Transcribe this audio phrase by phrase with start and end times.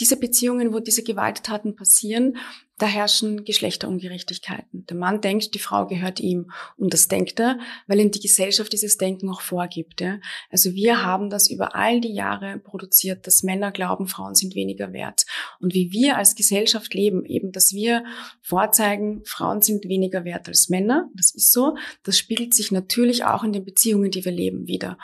[0.00, 2.36] diese Beziehungen, wo diese Gewalttaten passieren,
[2.78, 4.86] da herrschen Geschlechterungerechtigkeiten.
[4.86, 6.52] Der Mann denkt, die Frau gehört ihm.
[6.76, 10.00] Und das denkt er, weil ihm die Gesellschaft dieses Denken auch vorgibt.
[10.00, 10.20] Ja?
[10.50, 14.92] Also wir haben das über all die Jahre produziert, dass Männer glauben, Frauen sind weniger
[14.92, 15.26] wert.
[15.60, 18.04] Und wie wir als Gesellschaft leben, eben, dass wir
[18.42, 23.42] vorzeigen, Frauen sind weniger wert als Männer, das ist so, das spiegelt sich natürlich auch
[23.42, 24.98] in den Beziehungen, die wir leben, wieder.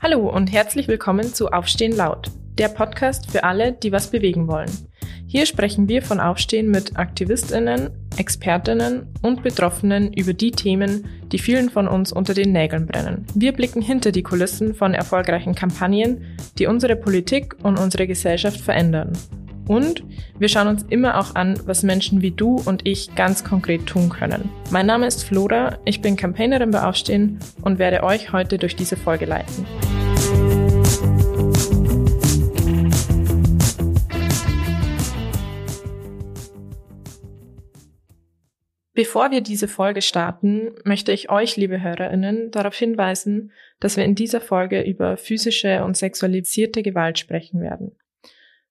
[0.00, 4.70] Hallo und herzlich willkommen zu Aufstehen laut, der Podcast für alle, die was bewegen wollen.
[5.26, 11.68] Hier sprechen wir von Aufstehen mit Aktivistinnen, Expertinnen und Betroffenen über die Themen, die vielen
[11.68, 13.26] von uns unter den Nägeln brennen.
[13.34, 16.24] Wir blicken hinter die Kulissen von erfolgreichen Kampagnen,
[16.60, 19.14] die unsere Politik und unsere Gesellschaft verändern
[19.68, 20.02] und
[20.38, 24.08] wir schauen uns immer auch an, was Menschen wie du und ich ganz konkret tun
[24.08, 24.50] können.
[24.70, 28.96] Mein Name ist Flora, ich bin Campaignerin bei Aufstehen und werde euch heute durch diese
[28.96, 29.66] Folge leiten.
[38.98, 44.16] Bevor wir diese Folge starten, möchte ich euch, liebe Hörerinnen, darauf hinweisen, dass wir in
[44.16, 47.92] dieser Folge über physische und sexualisierte Gewalt sprechen werden.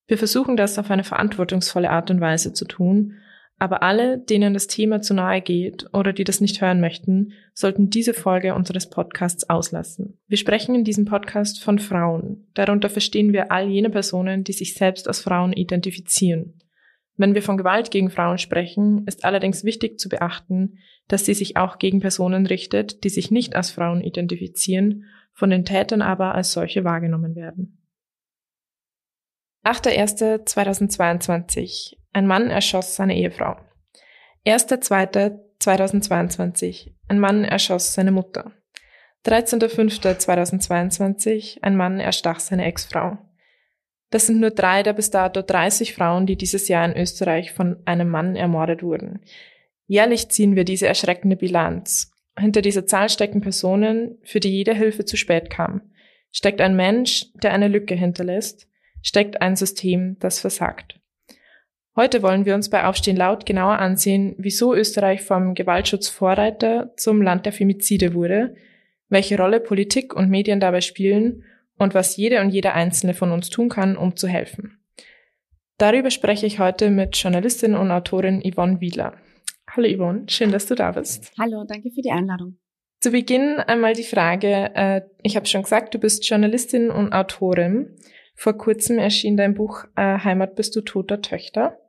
[0.07, 3.15] Wir versuchen das auf eine verantwortungsvolle Art und Weise zu tun,
[3.59, 7.89] aber alle, denen das Thema zu nahe geht oder die das nicht hören möchten, sollten
[7.89, 10.19] diese Folge unseres Podcasts auslassen.
[10.27, 12.47] Wir sprechen in diesem Podcast von Frauen.
[12.53, 16.61] Darunter verstehen wir all jene Personen, die sich selbst als Frauen identifizieren.
[17.17, 21.57] Wenn wir von Gewalt gegen Frauen sprechen, ist allerdings wichtig zu beachten, dass sie sich
[21.57, 26.53] auch gegen Personen richtet, die sich nicht als Frauen identifizieren, von den Tätern aber als
[26.53, 27.76] solche wahrgenommen werden.
[29.67, 31.97] 8.1.2022.
[32.13, 33.57] Ein Mann erschoss seine Ehefrau.
[34.45, 36.93] 1.2.2022.
[37.09, 38.53] Ein Mann erschoss seine Mutter.
[39.25, 41.63] 13.05.2022.
[41.63, 43.17] Ein Mann erstach seine Ex-Frau.
[44.09, 47.75] Das sind nur drei der bis dato 30 Frauen, die dieses Jahr in Österreich von
[47.83, 49.19] einem Mann ermordet wurden.
[49.85, 52.13] Jährlich ziehen wir diese erschreckende Bilanz.
[52.39, 55.81] Hinter dieser Zahl stecken Personen, für die jede Hilfe zu spät kam.
[56.31, 58.69] Steckt ein Mensch, der eine Lücke hinterlässt,
[59.01, 60.99] steckt ein System, das versagt.
[61.95, 67.45] Heute wollen wir uns bei Aufstehen laut genauer ansehen, wieso Österreich vom Gewaltschutzvorreiter zum Land
[67.45, 68.55] der Femizide wurde,
[69.09, 71.43] welche Rolle Politik und Medien dabei spielen
[71.77, 74.79] und was jede und jeder Einzelne von uns tun kann, um zu helfen.
[75.77, 79.17] Darüber spreche ich heute mit Journalistin und Autorin Yvonne Wieler.
[79.69, 81.31] Hallo Yvonne, schön, dass du da bist.
[81.39, 82.57] Hallo, danke für die Einladung.
[82.99, 87.95] Zu Beginn einmal die Frage, äh, ich habe schon gesagt, du bist Journalistin und Autorin.
[88.37, 91.79] Vor kurzem erschien dein Buch äh, Heimat bist du toter Töchter.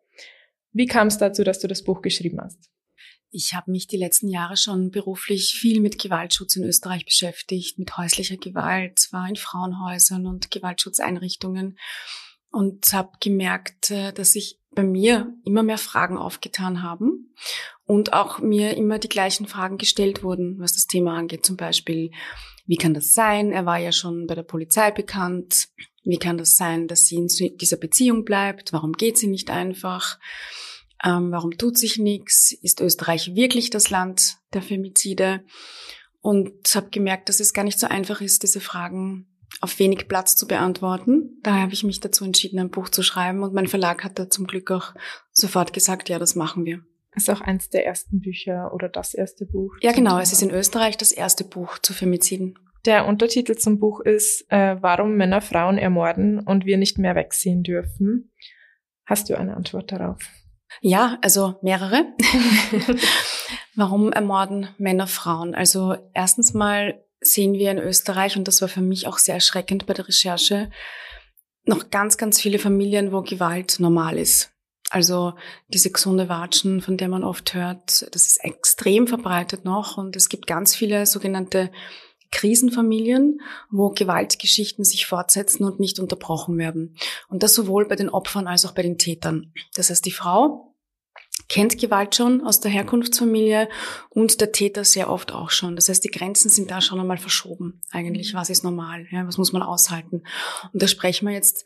[0.73, 2.71] Wie kam es dazu, dass du das Buch geschrieben hast?
[3.31, 7.99] Ich habe mich die letzten Jahre schon beruflich viel mit Gewaltschutz in Österreich beschäftigt, mit
[7.99, 11.79] häuslicher Gewalt, war in Frauenhäusern und Gewaltschutzeinrichtungen
[12.51, 17.35] und habe gemerkt, äh, dass sich bei mir immer mehr Fragen aufgetan haben
[17.85, 21.45] und auch mir immer die gleichen Fragen gestellt wurden, was das Thema angeht.
[21.45, 22.11] Zum Beispiel,
[22.65, 23.53] wie kann das sein?
[23.53, 25.69] Er war ja schon bei der Polizei bekannt.
[26.09, 28.73] Wie kann das sein, dass sie in dieser Beziehung bleibt?
[28.73, 30.19] Warum geht sie nicht einfach?
[31.05, 32.51] Ähm, warum tut sich nichts?
[32.51, 35.45] Ist Österreich wirklich das Land der Femizide?
[36.23, 39.27] Und habe gemerkt, dass es gar nicht so einfach ist, diese Fragen
[39.61, 41.39] auf wenig Platz zu beantworten.
[41.43, 44.31] Daher habe ich mich dazu entschieden, ein Buch zu schreiben und mein Verlag hat da
[44.31, 44.95] zum Glück auch
[45.31, 46.81] sofort gesagt, ja, das machen wir.
[47.15, 49.75] Ist auch eins der ersten Bücher oder das erste Buch?
[49.83, 50.19] Ja, genau.
[50.19, 52.59] Es ist in Österreich das erste Buch zu Femiziden.
[52.85, 57.63] Der Untertitel zum Buch ist, äh, warum Männer Frauen ermorden und wir nicht mehr wegsehen
[57.63, 58.33] dürfen.
[59.07, 60.19] Hast du eine Antwort darauf?
[60.81, 62.05] Ja, also mehrere.
[63.75, 65.55] warum ermorden Männer Frauen?
[65.55, 69.87] Also erstens mal sehen wir in Österreich, und das war für mich auch sehr erschreckend
[69.87, 70.71] bei der Recherche,
[71.65, 74.53] noch ganz, ganz viele Familien, wo Gewalt normal ist.
[74.91, 75.35] Also
[75.69, 80.29] diese gesunde Watschen, von der man oft hört, das ist extrem verbreitet noch und es
[80.29, 81.71] gibt ganz viele sogenannte
[82.31, 83.41] Krisenfamilien,
[83.71, 86.97] wo Gewaltgeschichten sich fortsetzen und nicht unterbrochen werden.
[87.29, 89.53] Und das sowohl bei den Opfern als auch bei den Tätern.
[89.75, 90.75] Das heißt, die Frau
[91.49, 93.69] kennt Gewalt schon aus der Herkunftsfamilie
[94.11, 95.77] und der Täter sehr oft auch schon.
[95.77, 97.81] Das heißt, die Grenzen sind da schon einmal verschoben.
[97.91, 99.07] Eigentlich, was ist normal?
[99.11, 100.23] Ja, was muss man aushalten?
[100.73, 101.65] Und da sprechen wir jetzt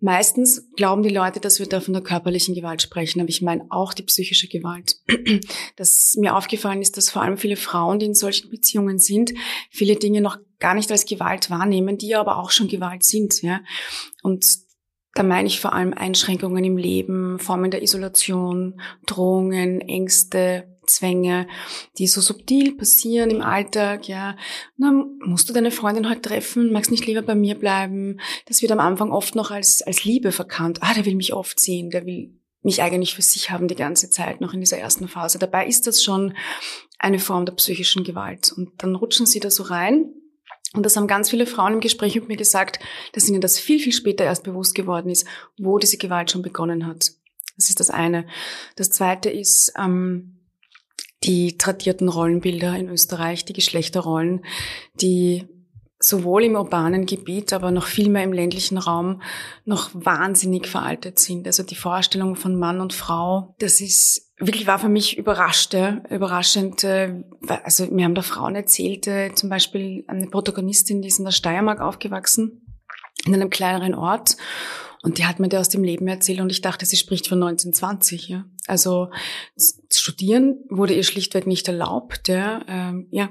[0.00, 3.66] Meistens glauben die Leute, dass wir da von der körperlichen Gewalt sprechen, aber ich meine
[3.68, 4.96] auch die psychische Gewalt.
[5.76, 9.32] Dass mir aufgefallen ist, dass vor allem viele Frauen, die in solchen Beziehungen sind,
[9.70, 13.42] viele Dinge noch gar nicht als Gewalt wahrnehmen, die aber auch schon Gewalt sind.
[13.42, 13.60] Ja?
[14.22, 14.46] Und
[15.14, 21.46] da meine ich vor allem Einschränkungen im Leben, Formen der Isolation, Drohungen, Ängste, Zwänge,
[21.98, 24.36] die so subtil passieren im Alltag, ja.
[24.76, 24.92] Na,
[25.24, 26.72] musst du deine Freundin heute treffen?
[26.72, 28.20] Magst nicht lieber bei mir bleiben?
[28.46, 30.82] Das wird am Anfang oft noch als, als Liebe verkannt.
[30.82, 34.10] Ah, der will mich oft sehen, der will mich eigentlich für sich haben die ganze
[34.10, 35.38] Zeit noch in dieser ersten Phase.
[35.38, 36.34] Dabei ist das schon
[36.98, 38.52] eine Form der psychischen Gewalt.
[38.52, 40.12] Und dann rutschen sie da so rein.
[40.74, 42.78] Und das haben ganz viele Frauen im Gespräch mit mir gesagt,
[43.12, 45.26] dass ihnen das viel, viel später erst bewusst geworden ist,
[45.58, 47.12] wo diese Gewalt schon begonnen hat.
[47.56, 48.26] Das ist das eine.
[48.76, 50.39] Das zweite ist ähm,
[51.24, 54.44] die tradierten Rollenbilder in Österreich, die Geschlechterrollen,
[54.94, 55.46] die
[55.98, 59.20] sowohl im urbanen Gebiet, aber noch viel mehr im ländlichen Raum
[59.66, 61.46] noch wahnsinnig veraltet sind.
[61.46, 66.84] Also die Vorstellung von Mann und Frau, das ist wirklich war für mich überraschte, überraschend.
[66.84, 71.32] Also mir haben da Frauen erzählt, äh, zum Beispiel eine Protagonistin, die ist in der
[71.32, 72.62] Steiermark aufgewachsen,
[73.26, 74.38] in einem kleineren Ort.
[75.02, 77.42] Und die hat mir da aus dem Leben erzählt und ich dachte, sie spricht von
[77.42, 78.28] 1920.
[78.28, 78.44] Ja.
[78.66, 79.10] Also
[79.90, 82.28] studieren wurde ihr schlichtweg nicht erlaubt.
[82.28, 82.62] Ja.
[82.68, 83.30] Ähm, ja,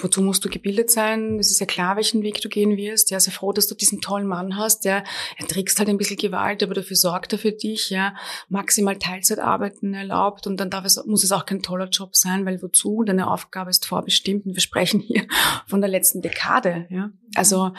[0.00, 1.38] wozu musst du gebildet sein?
[1.38, 3.10] Es ist ja klar, welchen Weg du gehen wirst.
[3.10, 4.84] Ja, sehr froh, dass du diesen tollen Mann hast.
[4.84, 5.02] Ja,
[5.38, 7.90] er trickst halt ein bisschen Gewalt, aber dafür sorgt er für dich.
[7.90, 8.14] Ja,
[8.48, 12.46] maximal Teilzeit arbeiten erlaubt und dann darf es, muss es auch kein toller Job sein,
[12.46, 13.02] weil wozu?
[13.04, 15.26] Deine Aufgabe ist vorbestimmt und wir sprechen hier
[15.66, 16.86] von der letzten Dekade.
[16.90, 17.72] Ja, also,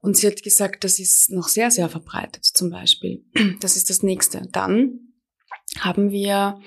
[0.00, 3.24] und sie hat gesagt, das ist noch sehr, sehr verbreitet zum Beispiel.
[3.60, 4.46] Das ist das nächste.
[4.52, 5.00] Dann
[5.78, 6.60] haben wir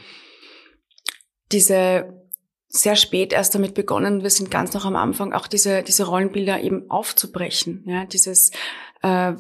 [1.52, 2.23] diese
[2.76, 4.24] sehr spät erst damit begonnen.
[4.24, 7.84] Wir sind ganz noch am Anfang, auch diese, diese Rollenbilder eben aufzubrechen.
[7.86, 8.52] Ja, dieses,
[9.04, 9.34] äh,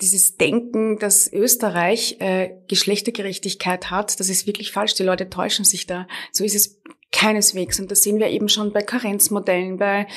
[0.00, 4.94] dieses Denken, dass Österreich äh, Geschlechtergerechtigkeit hat, das ist wirklich falsch.
[4.94, 6.08] Die Leute täuschen sich da.
[6.32, 6.80] So ist es
[7.12, 7.78] keineswegs.
[7.78, 10.08] Und das sehen wir eben schon bei Karenzmodellen, bei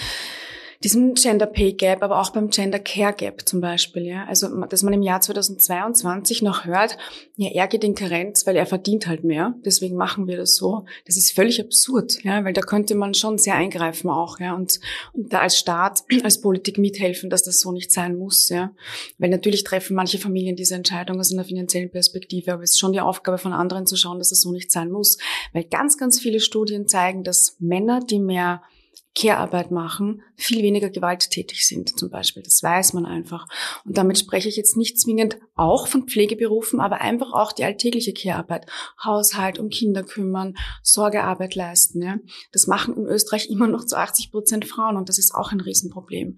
[0.83, 4.05] diesem Gender Pay Gap, aber auch beim Gender Care Gap zum Beispiel.
[4.05, 4.25] Ja?
[4.25, 6.97] Also, dass man im Jahr 2022 noch hört,
[7.35, 9.55] ja, er geht in Karenz, weil er verdient halt mehr.
[9.65, 10.85] Deswegen machen wir das so.
[11.05, 14.79] Das ist völlig absurd, ja, weil da könnte man schon sehr eingreifen auch, ja, und,
[15.13, 18.71] und da als Staat, als Politik mithelfen, dass das so nicht sein muss, ja.
[19.17, 22.93] Weil natürlich treffen manche Familien diese Entscheidung aus einer finanziellen Perspektive, aber es ist schon
[22.93, 25.17] die Aufgabe von anderen zu schauen, dass das so nicht sein muss.
[25.53, 28.61] Weil ganz, ganz viele Studien zeigen, dass Männer, die mehr
[29.15, 32.41] Care-Arbeit machen, viel weniger gewalttätig sind zum Beispiel.
[32.41, 33.47] Das weiß man einfach.
[33.85, 38.13] Und damit spreche ich jetzt nicht zwingend auch von Pflegeberufen, aber einfach auch die alltägliche
[38.13, 38.65] Care-Arbeit.
[39.03, 42.01] Haushalt, um Kinder kümmern, Sorgearbeit leisten.
[42.01, 42.17] Ja.
[42.51, 45.61] Das machen in Österreich immer noch zu 80 Prozent Frauen und das ist auch ein
[45.61, 46.37] Riesenproblem.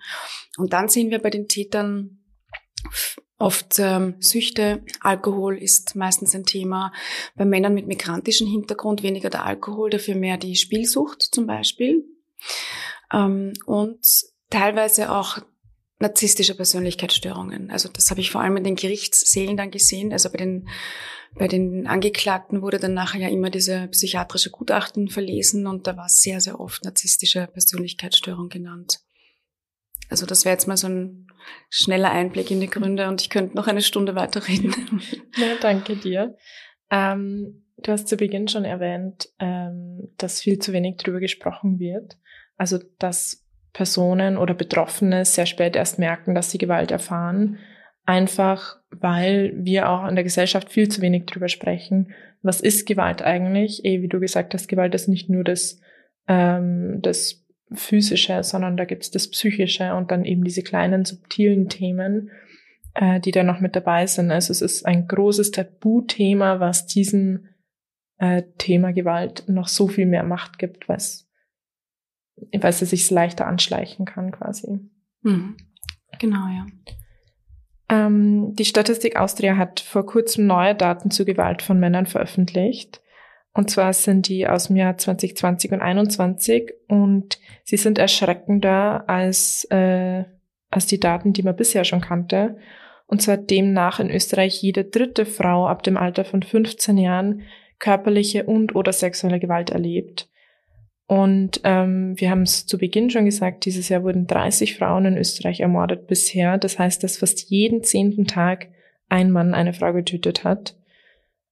[0.57, 2.19] Und dann sehen wir bei den Tätern
[3.37, 6.93] Oft ähm, Süchte, Alkohol ist meistens ein Thema.
[7.35, 12.05] Bei Männern mit migrantischem Hintergrund weniger der Alkohol, dafür mehr die Spielsucht zum Beispiel.
[13.13, 14.05] Ähm, und
[14.49, 15.39] teilweise auch
[15.99, 17.71] narzisstische Persönlichkeitsstörungen.
[17.71, 20.11] Also das habe ich vor allem in den Gerichtssälen dann gesehen.
[20.11, 20.67] Also bei den,
[21.35, 26.09] bei den Angeklagten wurde dann nachher ja immer diese psychiatrische Gutachten verlesen und da war
[26.09, 28.99] sehr, sehr oft narzisstische Persönlichkeitsstörung genannt.
[30.09, 31.27] Also das wäre jetzt mal so ein
[31.69, 34.73] schneller Einblick in die Gründe und ich könnte noch eine Stunde weiterreden.
[35.37, 36.37] Ja, danke dir.
[36.89, 42.17] Ähm, du hast zu Beginn schon erwähnt, ähm, dass viel zu wenig darüber gesprochen wird.
[42.57, 47.57] Also, dass Personen oder Betroffene sehr spät erst merken, dass sie Gewalt erfahren.
[48.05, 52.13] Einfach, weil wir auch in der Gesellschaft viel zu wenig darüber sprechen.
[52.41, 53.83] Was ist Gewalt eigentlich?
[53.83, 55.81] Eh, wie du gesagt hast, Gewalt ist nicht nur das,
[56.27, 57.43] ähm, das
[57.73, 62.29] Physische, sondern da gibt's das Psychische und dann eben diese kleinen subtilen Themen,
[62.93, 64.31] äh, die da noch mit dabei sind.
[64.31, 67.47] Also es ist ein großes Tabuthema, was diesem
[68.19, 71.24] äh, Thema Gewalt noch so viel mehr Macht gibt, was
[72.59, 74.79] weil sie sich leichter anschleichen kann quasi.
[75.21, 75.57] Mhm.
[76.19, 76.65] Genau, ja.
[77.89, 83.01] Ähm, die Statistik Austria hat vor kurzem neue Daten zu Gewalt von Männern veröffentlicht.
[83.53, 89.65] Und zwar sind die aus dem Jahr 2020 und 2021 und sie sind erschreckender als,
[89.69, 90.25] äh,
[90.71, 92.57] als die Daten, die man bisher schon kannte.
[93.07, 97.43] Und zwar demnach in Österreich jede dritte Frau ab dem Alter von 15 Jahren
[97.79, 100.27] körperliche und oder sexuelle Gewalt erlebt.
[101.07, 105.17] Und ähm, wir haben es zu Beginn schon gesagt, dieses Jahr wurden 30 Frauen in
[105.17, 106.57] Österreich ermordet bisher.
[106.57, 108.69] Das heißt, dass fast jeden zehnten Tag
[109.07, 110.75] ein Mann eine Frau getötet hat.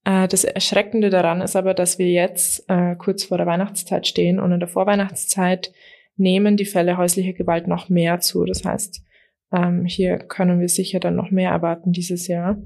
[0.05, 4.39] Äh, das Erschreckende daran ist aber, dass wir jetzt äh, kurz vor der Weihnachtszeit stehen
[4.39, 5.71] und in der Vorweihnachtszeit
[6.15, 8.45] nehmen die Fälle häuslicher Gewalt noch mehr zu.
[8.45, 9.03] Das heißt,
[9.51, 12.57] ähm, hier können wir sicher dann noch mehr erwarten dieses Jahr.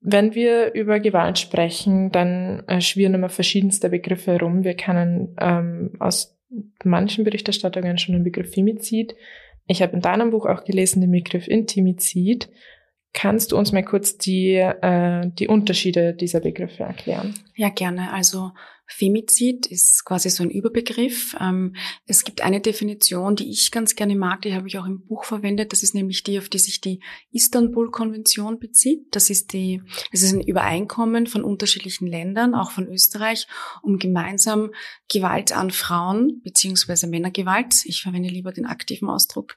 [0.00, 4.64] Wenn wir über Gewalt sprechen, dann äh, schwirren immer verschiedenste Begriffe herum.
[4.64, 6.38] Wir kennen ähm, aus
[6.84, 9.14] manchen Berichterstattungen schon den Begriff Femizid.
[9.66, 12.48] Ich habe in deinem Buch auch gelesen den Begriff Intimizid.
[13.12, 17.34] Kannst du uns mal kurz die, äh, die Unterschiede dieser Begriffe erklären?
[17.54, 18.12] Ja, gerne.
[18.12, 18.52] Also
[18.92, 21.36] Femizid ist quasi so ein Überbegriff.
[21.40, 25.06] Ähm, es gibt eine Definition, die ich ganz gerne mag, die habe ich auch im
[25.06, 25.72] Buch verwendet.
[25.72, 29.06] Das ist nämlich die, auf die sich die Istanbul-Konvention bezieht.
[29.12, 29.82] Das ist die,
[30.12, 33.46] es ist ein Übereinkommen von unterschiedlichen Ländern, auch von Österreich,
[33.82, 34.70] um gemeinsam
[35.08, 39.56] Gewalt an Frauen beziehungsweise Männergewalt, ich verwende lieber den aktiven Ausdruck,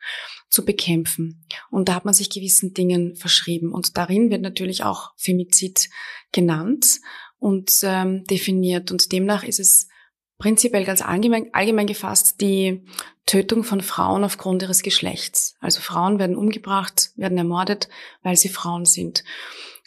[0.50, 1.44] zu bekämpfen.
[1.72, 3.72] Und da hat man sich gewissen Dingen verschrieben.
[3.72, 5.90] Und darin wird natürlich auch Femizid
[6.32, 7.00] genannt
[7.44, 8.90] und ähm, definiert.
[8.90, 9.90] Und demnach ist es
[10.38, 12.86] prinzipiell ganz allgemein, allgemein gefasst die
[13.26, 15.56] Tötung von Frauen aufgrund ihres Geschlechts.
[15.60, 17.90] Also Frauen werden umgebracht, werden ermordet,
[18.22, 19.26] weil sie Frauen sind.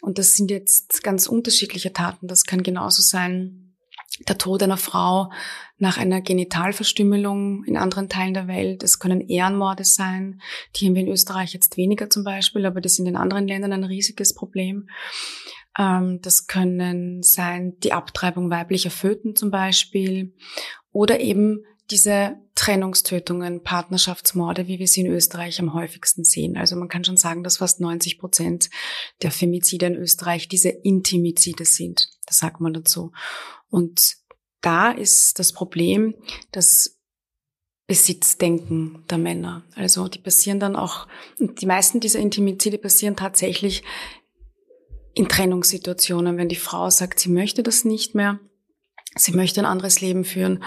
[0.01, 2.27] Und das sind jetzt ganz unterschiedliche Taten.
[2.27, 3.75] Das kann genauso sein,
[4.27, 5.31] der Tod einer Frau
[5.79, 8.83] nach einer Genitalverstümmelung in anderen Teilen der Welt.
[8.83, 10.41] Es können Ehrenmorde sein.
[10.75, 13.73] Die haben wir in Österreich jetzt weniger zum Beispiel, aber das sind in anderen Ländern
[13.73, 14.89] ein riesiges Problem.
[15.77, 20.33] Ähm, das können sein die Abtreibung weiblicher Föten zum Beispiel
[20.91, 26.57] oder eben diese Trennungstötungen, Partnerschaftsmorde, wie wir sie in Österreich am häufigsten sehen.
[26.57, 28.69] Also man kann schon sagen, dass fast 90 Prozent
[29.21, 32.09] der Femizide in Österreich diese Intimizide sind.
[32.25, 33.13] Das sagt man dazu.
[33.69, 34.17] Und
[34.61, 36.15] da ist das Problem,
[36.51, 36.97] das
[37.85, 39.63] Besitzdenken der Männer.
[39.75, 41.07] Also die passieren dann auch,
[41.39, 43.83] die meisten dieser Intimizide passieren tatsächlich
[45.17, 48.39] in Trennungssituationen, wenn die Frau sagt, sie möchte das nicht mehr,
[49.15, 50.63] sie möchte ein anderes Leben führen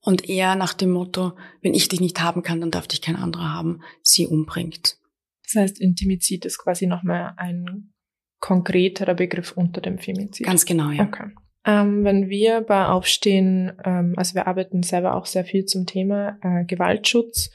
[0.00, 3.16] und er nach dem Motto, wenn ich dich nicht haben kann, dann darf dich kein
[3.16, 4.98] anderer haben, sie umbringt.
[5.44, 7.94] Das heißt, Intimizid ist quasi nochmal ein
[8.38, 10.44] konkreterer Begriff unter dem Femizid.
[10.44, 11.04] Ganz genau, ja.
[11.04, 11.30] Okay.
[11.64, 16.38] Ähm, wenn wir bei Aufstehen, ähm, also wir arbeiten selber auch sehr viel zum Thema
[16.42, 17.50] äh, Gewaltschutz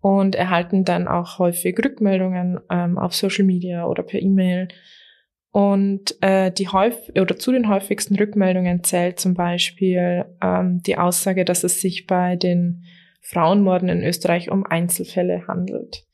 [0.00, 4.68] und erhalten dann auch häufig Rückmeldungen ähm, auf Social Media oder per E-Mail
[5.54, 11.44] und äh, die häufig oder zu den häufigsten Rückmeldungen zählt zum Beispiel ähm, die Aussage,
[11.44, 12.82] dass es sich bei den
[13.20, 16.08] Frauenmorden in Österreich um Einzelfälle handelt.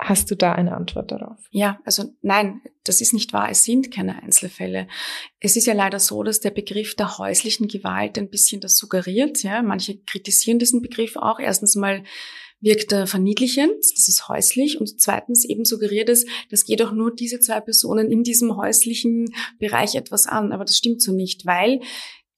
[0.00, 1.38] Hast du da eine Antwort darauf?
[1.52, 3.48] Ja, also nein, das ist nicht wahr.
[3.48, 4.88] Es sind keine Einzelfälle.
[5.38, 9.44] Es ist ja leider so, dass der Begriff der häuslichen Gewalt ein bisschen das suggeriert.
[9.44, 11.38] Ja, manche kritisieren diesen Begriff auch.
[11.38, 12.02] Erstens mal
[12.64, 14.80] wirkt er verniedlichend, das ist häuslich.
[14.80, 19.32] Und zweitens eben suggeriert es, das geht auch nur diese zwei Personen in diesem häuslichen
[19.58, 21.80] Bereich etwas an, aber das stimmt so nicht, weil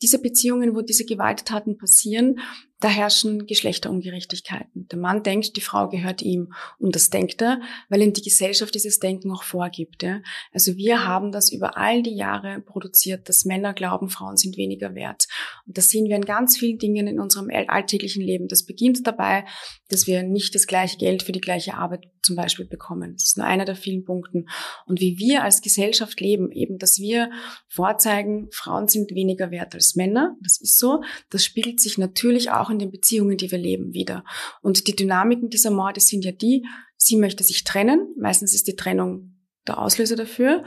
[0.02, 2.40] diese Beziehungen, wo diese Gewalttaten passieren,
[2.80, 4.86] da herrschen Geschlechterungerechtigkeiten.
[4.88, 6.52] Der Mann denkt, die Frau gehört ihm.
[6.78, 10.02] Und das denkt er, weil ihm die Gesellschaft dieses Denken auch vorgibt.
[10.02, 10.20] Ja?
[10.52, 14.94] Also wir haben das über all die Jahre produziert, dass Männer glauben, Frauen sind weniger
[14.94, 15.26] wert.
[15.66, 18.48] Und das sehen wir in ganz vielen Dingen in unserem alltäglichen Leben.
[18.48, 19.46] Das beginnt dabei,
[19.88, 23.14] dass wir nicht das gleiche Geld für die gleiche Arbeit zum Beispiel bekommen.
[23.14, 24.48] Das ist nur einer der vielen Punkten.
[24.84, 27.30] Und wie wir als Gesellschaft leben, eben, dass wir
[27.68, 30.36] vorzeigen, Frauen sind weniger wert als Männer.
[30.42, 31.02] Das ist so.
[31.30, 34.24] Das spiegelt sich natürlich auch auch in den Beziehungen, die wir leben, wieder.
[34.62, 38.14] Und die Dynamiken dieser Morde sind ja die, sie möchte sich trennen.
[38.18, 40.64] Meistens ist die Trennung der Auslöser dafür.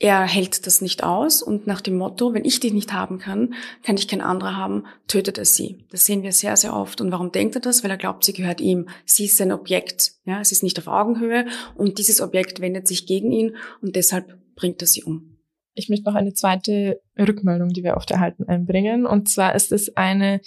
[0.00, 3.54] Er hält das nicht aus und nach dem Motto, wenn ich dich nicht haben kann,
[3.82, 5.86] kann ich kein anderer haben, tötet er sie.
[5.90, 7.00] Das sehen wir sehr, sehr oft.
[7.00, 7.82] Und warum denkt er das?
[7.82, 8.88] Weil er glaubt, sie gehört ihm.
[9.04, 10.12] Sie ist sein Objekt.
[10.24, 14.38] Ja, es ist nicht auf Augenhöhe und dieses Objekt wendet sich gegen ihn und deshalb
[14.54, 15.37] bringt er sie um.
[15.78, 19.06] Ich möchte noch eine zweite Rückmeldung, die wir oft erhalten, einbringen.
[19.06, 20.40] Und zwar ist es eine,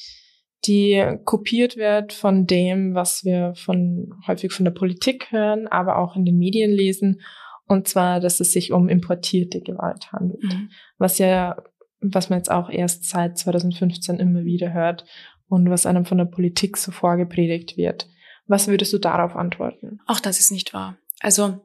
[0.65, 6.15] die kopiert wird von dem, was wir von, häufig von der Politik hören, aber auch
[6.15, 7.21] in den Medien lesen.
[7.67, 10.43] Und zwar, dass es sich um importierte Gewalt handelt.
[10.43, 10.69] Mhm.
[10.97, 11.63] Was ja,
[12.01, 15.05] was man jetzt auch erst seit 2015 immer wieder hört
[15.47, 18.07] und was einem von der Politik so vorgepredigt wird.
[18.47, 19.99] Was würdest du darauf antworten?
[20.07, 20.97] Auch das ist nicht wahr.
[21.21, 21.61] Also,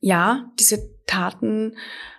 [0.00, 1.76] ja, diese Taten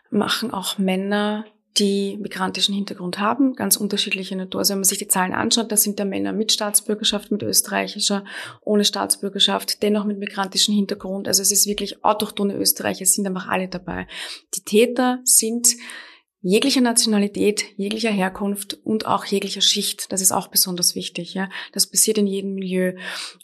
[0.10, 1.46] machen auch Männer,
[1.78, 4.60] die migrantischen Hintergrund haben, ganz unterschiedliche Natur.
[4.60, 8.26] Also wenn man sich die Zahlen anschaut, da sind da Männer mit Staatsbürgerschaft, mit österreichischer,
[8.62, 11.28] ohne Staatsbürgerschaft, dennoch mit migrantischem Hintergrund.
[11.28, 14.08] Also es ist wirklich autochtone Österreicher, sind einfach alle dabei.
[14.56, 15.70] Die Täter sind
[16.42, 20.12] jeglicher Nationalität, jeglicher Herkunft und auch jeglicher Schicht.
[20.12, 21.34] Das ist auch besonders wichtig.
[21.34, 22.94] Ja, das passiert in jedem Milieu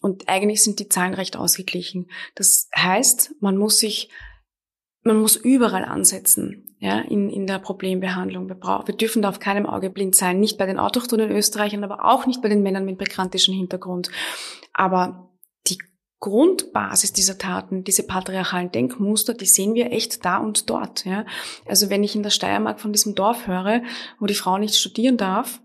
[0.01, 2.09] und eigentlich sind die Zahlen recht ausgeglichen.
[2.35, 4.09] Das heißt, man muss sich
[5.05, 8.47] man muss überall ansetzen, ja, in, in der Problembehandlung.
[8.47, 11.83] Wir, brauchen, wir dürfen da auf keinem Auge blind sein, nicht bei den autochthonen Österreichern,
[11.83, 14.09] aber auch nicht bei den Männern mit migrantischem Hintergrund.
[14.73, 15.29] Aber
[15.67, 15.77] die
[16.19, 21.05] Grundbasis dieser Taten, diese patriarchalen Denkmuster, die sehen wir echt da und dort.
[21.05, 21.25] Ja.
[21.67, 23.83] Also wenn ich in der Steiermark von diesem Dorf höre,
[24.19, 25.61] wo die Frau nicht studieren darf,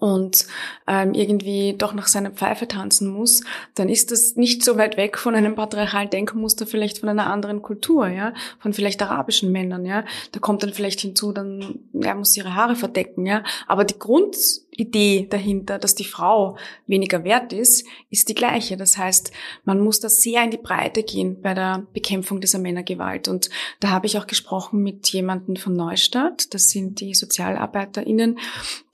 [0.00, 0.46] und
[0.86, 3.42] ähm, irgendwie doch nach seiner Pfeife tanzen muss,
[3.74, 7.60] dann ist das nicht so weit weg von einem patriarchalen Denkmuster, vielleicht von einer anderen
[7.60, 10.04] Kultur, ja, von vielleicht arabischen Männern, ja.
[10.32, 13.44] Da kommt dann vielleicht hinzu, dann er muss ihre Haare verdecken, ja.
[13.66, 18.76] Aber die Grundidee dahinter, dass die Frau weniger wert ist, ist die gleiche.
[18.76, 19.32] Das heißt,
[19.64, 23.28] man muss da sehr in die Breite gehen bei der Bekämpfung dieser Männergewalt.
[23.28, 23.50] Und
[23.80, 26.54] da habe ich auch gesprochen mit jemandem von Neustadt.
[26.54, 28.38] Das sind die SozialarbeiterInnen,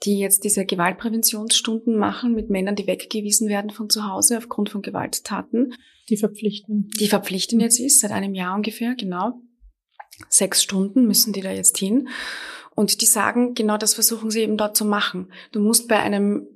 [0.03, 4.71] die jetzt diese Gewalt Gewaltpräventionsstunden machen mit Männern, die weggewiesen werden von zu Hause aufgrund
[4.71, 5.75] von Gewalttaten.
[6.09, 6.89] Die verpflichten.
[6.99, 9.41] Die verpflichten jetzt ist, seit einem Jahr ungefähr, genau.
[10.27, 12.09] Sechs Stunden müssen die da jetzt hin.
[12.73, 15.31] Und die sagen, genau das versuchen sie eben dort zu machen.
[15.51, 16.47] Du musst bei einem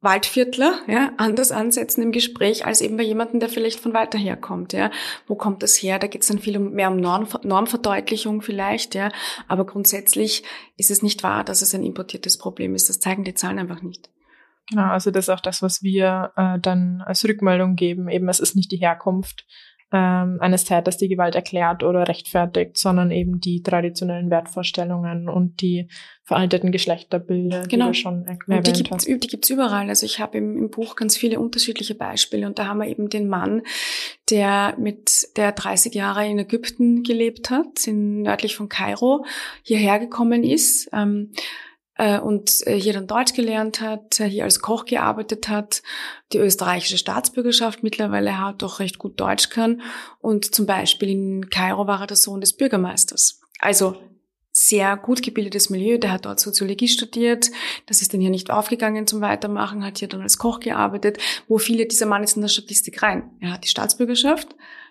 [0.00, 4.36] Waldviertler ja, anders ansetzen im Gespräch als eben bei jemandem, der vielleicht von weiter her
[4.36, 4.72] kommt.
[4.72, 4.90] Ja.
[5.26, 5.98] Wo kommt das her?
[5.98, 9.10] Da geht es dann viel mehr um Norm, Normverdeutlichung vielleicht, ja.
[9.48, 10.44] Aber grundsätzlich
[10.76, 12.88] ist es nicht wahr, dass es ein importiertes Problem ist.
[12.88, 14.08] Das zeigen die Zahlen einfach nicht.
[14.70, 18.08] Genau, also das ist auch das, was wir äh, dann als Rückmeldung geben.
[18.08, 19.46] Eben, es ist nicht die Herkunft
[19.90, 25.88] ähm, eines Täters die Gewalt erklärt oder rechtfertigt, sondern eben die traditionellen Wertvorstellungen und die
[26.24, 27.86] veralteten Geschlechterbilder, genau.
[27.86, 29.06] die du schon erwähnt und die gibt's, hast.
[29.06, 29.88] Die gibt's überall.
[29.88, 33.08] Also ich habe im, im Buch ganz viele unterschiedliche Beispiele und da haben wir eben
[33.08, 33.62] den Mann,
[34.28, 39.24] der mit der 30 Jahre in Ägypten gelebt hat, in, nördlich von Kairo,
[39.62, 40.90] hierher gekommen ist.
[40.92, 41.30] Ähm,
[41.98, 45.82] äh, und äh, hier dann Deutsch gelernt hat, äh, hier als Koch gearbeitet hat,
[46.32, 49.82] die österreichische Staatsbürgerschaft mittlerweile hat, doch recht gut Deutsch kann.
[50.20, 53.40] Und zum Beispiel in Kairo war er der Sohn des Bürgermeisters.
[53.58, 53.96] Also
[54.52, 57.50] sehr gut gebildetes Milieu, der hat dort Soziologie studiert,
[57.86, 61.58] das ist dann hier nicht aufgegangen zum Weitermachen, hat hier dann als Koch gearbeitet, wo
[61.58, 63.30] viele dieser Mann ist in der Statistik rein.
[63.40, 64.48] Er hat die Staatsbürgerschaft,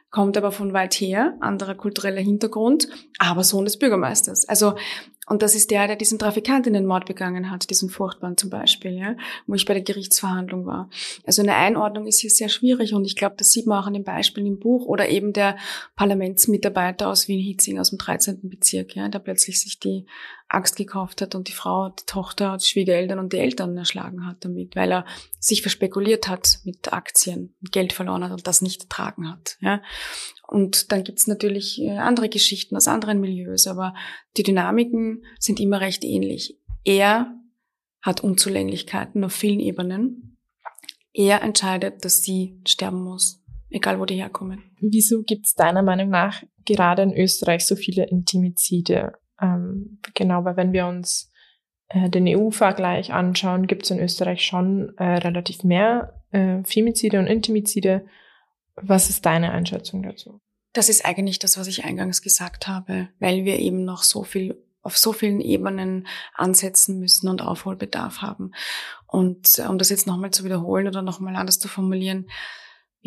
[0.10, 2.88] kommt aber von weit her, anderer kultureller Hintergrund,
[3.20, 4.48] aber Sohn des Bürgermeisters.
[4.48, 4.76] Also
[5.28, 9.16] und das ist der, der diesen Trafikantinnenmord begangen hat, diesen furchtbaren zum Beispiel, ja,
[9.46, 10.90] wo ich bei der Gerichtsverhandlung war.
[11.26, 13.94] Also eine Einordnung ist hier sehr schwierig und ich glaube, das sieht man auch an
[13.94, 15.58] den Beispielen im Buch oder eben der
[15.98, 18.40] Parlamentsmitarbeiter aus Wien-Hitzing aus dem 13.
[18.44, 20.06] Bezirk, ja, der plötzlich sich die
[20.50, 24.46] Axt gekauft hat und die Frau, die Tochter, die Schwiegereltern und die Eltern erschlagen hat
[24.46, 25.06] damit, weil er
[25.39, 29.82] sich verspekuliert hat mit Aktien, Geld verloren hat und das nicht ertragen hat, ja.
[30.48, 33.94] Und dann gibt's natürlich äh, andere Geschichten aus anderen Milieus, aber
[34.38, 36.58] die Dynamiken sind immer recht ähnlich.
[36.86, 37.34] Er
[38.02, 40.38] hat Unzulänglichkeiten auf vielen Ebenen.
[41.12, 44.63] Er entscheidet, dass sie sterben muss, egal wo die herkommen.
[44.80, 49.13] Wieso gibt's deiner Meinung nach gerade in Österreich so viele Intimizide?
[49.41, 51.32] Ähm, genau, weil wenn wir uns
[51.89, 58.06] äh, den EU-Vergleich anschauen, gibt's in Österreich schon äh, relativ mehr äh, Femizide und Intimizide
[58.82, 60.39] was ist deine Einschätzung dazu?
[60.73, 64.63] Das ist eigentlich das, was ich eingangs gesagt habe, weil wir eben noch so viel
[64.84, 68.52] auf so vielen Ebenen ansetzen müssen und Aufholbedarf haben.
[69.06, 72.30] Und äh, um das jetzt nochmal zu wiederholen oder nochmal anders zu formulieren,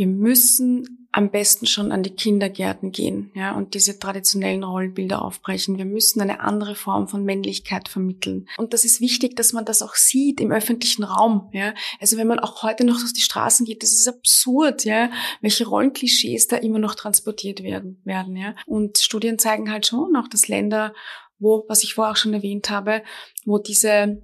[0.00, 5.76] wir müssen am besten schon an die Kindergärten gehen, ja, und diese traditionellen Rollenbilder aufbrechen.
[5.76, 8.48] Wir müssen eine andere Form von Männlichkeit vermitteln.
[8.56, 11.74] Und das ist wichtig, dass man das auch sieht im öffentlichen Raum, ja.
[12.00, 15.10] Also wenn man auch heute noch durch die Straßen geht, das ist absurd, ja,
[15.42, 18.54] welche Rollenklischees da immer noch transportiert werden, werden, ja.
[18.64, 20.94] Und Studien zeigen halt schon auch, dass Länder,
[21.38, 23.02] wo, was ich vorher auch schon erwähnt habe,
[23.44, 24.22] wo diese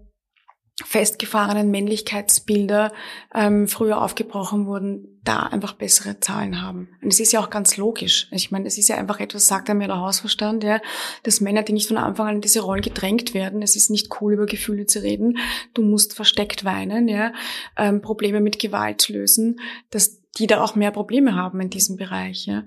[0.85, 2.93] festgefahrenen Männlichkeitsbilder
[3.35, 6.89] ähm, früher aufgebrochen wurden, da einfach bessere Zahlen haben.
[7.03, 8.29] Und es ist ja auch ganz logisch.
[8.31, 10.81] Ich meine, es ist ja einfach etwas, sagt einem ja der Hausverstand, ja,
[11.23, 14.21] dass Männer, die nicht von Anfang an in diese Rollen gedrängt werden, es ist nicht
[14.21, 15.39] cool, über Gefühle zu reden,
[15.73, 17.33] du musst versteckt weinen, ja,
[17.79, 19.59] ähm, Probleme mit Gewalt lösen,
[19.89, 22.45] dass die da auch mehr Probleme haben in diesem Bereich.
[22.45, 22.65] Ja.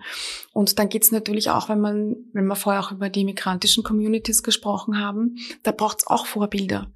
[0.52, 4.42] Und dann geht's natürlich auch, wenn man, wenn wir vorher auch über die migrantischen Communities
[4.42, 6.92] gesprochen haben, da braucht's auch Vorbilder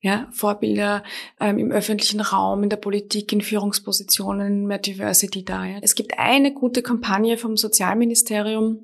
[0.00, 1.04] ja, Vorbilder
[1.38, 5.64] ähm, im öffentlichen Raum, in der Politik, in Führungspositionen, mehr Diversity da.
[5.64, 5.78] Ja.
[5.82, 8.82] Es gibt eine gute Kampagne vom Sozialministerium,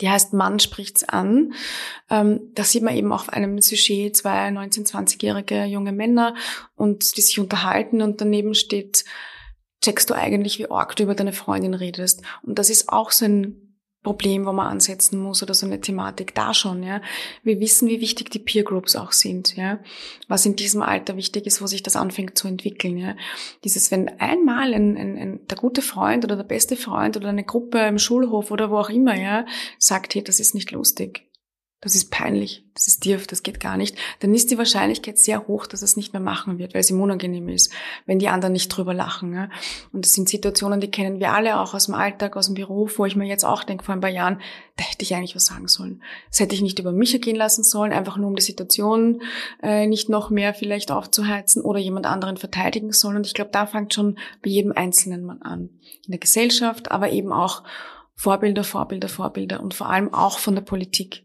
[0.00, 1.52] die heißt Mann spricht's an.
[2.10, 6.34] Ähm, da sieht man eben auf einem Sujet zwei 19-, 20-jährige junge Männer
[6.74, 9.04] und die sich unterhalten und daneben steht,
[9.82, 12.22] checkst du eigentlich, wie arg du über deine Freundin redest.
[12.42, 13.63] Und das ist auch so ein
[14.04, 17.02] Problem, wo man ansetzen muss oder so eine Thematik da schon, ja.
[17.42, 19.80] Wir wissen, wie wichtig die Peer Groups auch sind, ja.
[20.28, 23.16] Was in diesem Alter wichtig ist, wo sich das anfängt zu entwickeln, ja.
[23.64, 27.42] Dieses, wenn einmal ein, ein, ein, der gute Freund oder der beste Freund oder eine
[27.42, 29.44] Gruppe im Schulhof oder wo auch immer, ja,
[29.80, 31.24] sagt, hey, das ist nicht lustig
[31.84, 35.46] das ist peinlich, das ist tief, das geht gar nicht, dann ist die Wahrscheinlichkeit sehr
[35.46, 37.72] hoch, dass es nicht mehr machen wird, weil es ihm unangenehm ist,
[38.04, 39.32] wenn die anderen nicht drüber lachen.
[39.32, 39.48] Ja?
[39.92, 42.98] Und das sind Situationen, die kennen wir alle auch aus dem Alltag, aus dem Beruf,
[42.98, 44.40] wo ich mir jetzt auch denke, vor ein paar Jahren,
[44.76, 46.02] da hätte ich eigentlich was sagen sollen.
[46.30, 49.22] Das hätte ich nicht über mich ergehen lassen sollen, einfach nur um die Situation
[49.62, 53.16] äh, nicht noch mehr vielleicht aufzuheizen oder jemand anderen verteidigen sollen.
[53.16, 55.70] Und ich glaube, da fängt schon bei jedem Einzelnen man an.
[56.06, 57.62] In der Gesellschaft, aber eben auch
[58.16, 61.24] Vorbilder, Vorbilder, Vorbilder und vor allem auch von der Politik.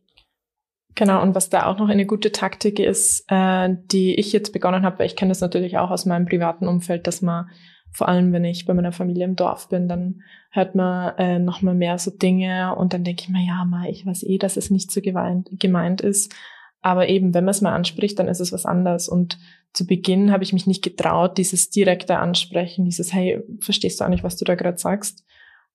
[1.00, 4.84] Genau, und was da auch noch eine gute Taktik ist, äh, die ich jetzt begonnen
[4.84, 7.50] habe, weil ich kenne das natürlich auch aus meinem privaten Umfeld, dass man,
[7.94, 11.62] vor allem wenn ich bei meiner Familie im Dorf bin, dann hört man äh, noch
[11.62, 14.58] mal mehr so Dinge und dann denke ich mir, ja, mal, ich weiß eh, dass
[14.58, 16.36] es nicht so gemeint, gemeint ist.
[16.82, 19.08] Aber eben, wenn man es mal anspricht, dann ist es was anderes.
[19.08, 19.40] Und
[19.72, 24.10] zu Beginn habe ich mich nicht getraut, dieses direkte Ansprechen, dieses, hey, verstehst du auch
[24.10, 25.24] nicht, was du da gerade sagst?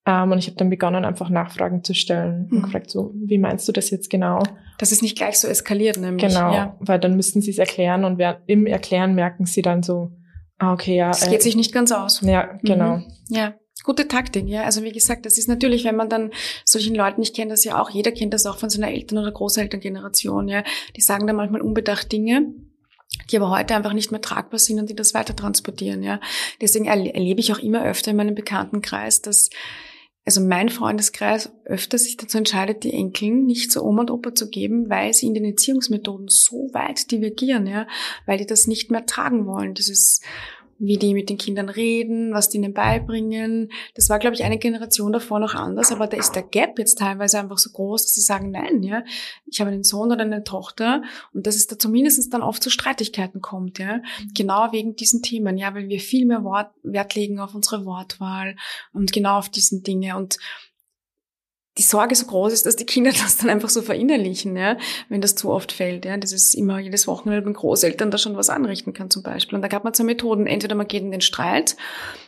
[0.07, 2.57] Ähm, und ich habe dann begonnen, einfach Nachfragen zu stellen mhm.
[2.57, 4.43] und gefragt, so, wie meinst du das jetzt genau?
[4.79, 6.27] Dass es nicht gleich so eskaliert, nämlich.
[6.27, 6.77] Genau, ja.
[6.81, 10.13] weil dann müssten sie es erklären und im Erklären merken sie dann so,
[10.59, 11.11] ah, okay, ja.
[11.11, 12.21] Es äh, geht sich nicht ganz aus.
[12.21, 12.99] Ja, genau.
[12.99, 13.05] Mhm.
[13.29, 13.55] Ja.
[13.83, 14.63] Gute Taktik, ja.
[14.63, 16.31] Also wie gesagt, das ist natürlich, wenn man dann
[16.65, 19.33] solchen Leuten, ich kenne das ja auch, jeder kennt das auch von seiner Eltern- oder
[19.33, 20.65] Großelterngeneration, ja.
[20.97, 22.53] Die sagen dann manchmal unbedacht Dinge,
[23.31, 26.21] die aber heute einfach nicht mehr tragbar sind und die das weiter transportieren, ja.
[26.61, 29.51] Deswegen erlebe ich auch immer öfter in meinem Bekanntenkreis, dass
[30.25, 34.49] also mein Freundeskreis öfter sich dazu entscheidet, die Enkeln nicht zu Oma und Opa zu
[34.49, 37.87] geben, weil sie in den Erziehungsmethoden so weit divergieren, ja,
[38.25, 39.75] weil die das nicht mehr tragen wollen.
[39.75, 40.23] Das ist
[40.87, 43.71] wie die mit den Kindern reden, was die ihnen beibringen.
[43.95, 46.99] Das war, glaube ich, eine Generation davor noch anders, aber da ist der Gap jetzt
[46.99, 49.03] teilweise einfach so groß, dass sie sagen, nein, ja,
[49.47, 52.71] ich habe einen Sohn oder eine Tochter und dass es da zumindest dann oft zu
[52.71, 54.01] Streitigkeiten kommt, ja,
[54.35, 58.57] genau wegen diesen Themen, ja, weil wir viel mehr Wort, Wert legen auf unsere Wortwahl
[58.93, 60.39] und genau auf diesen Dinge und
[61.77, 64.77] die Sorge so groß ist, dass die Kinder das dann einfach so verinnerlichen, ja,
[65.09, 66.05] wenn das zu oft fällt.
[66.05, 69.57] Ja, das ist immer jedes Wochenende mit Großeltern da schon was anrichten kann zum Beispiel.
[69.57, 70.47] Und da gab man zwei Methoden.
[70.47, 71.77] Entweder man geht in den Streit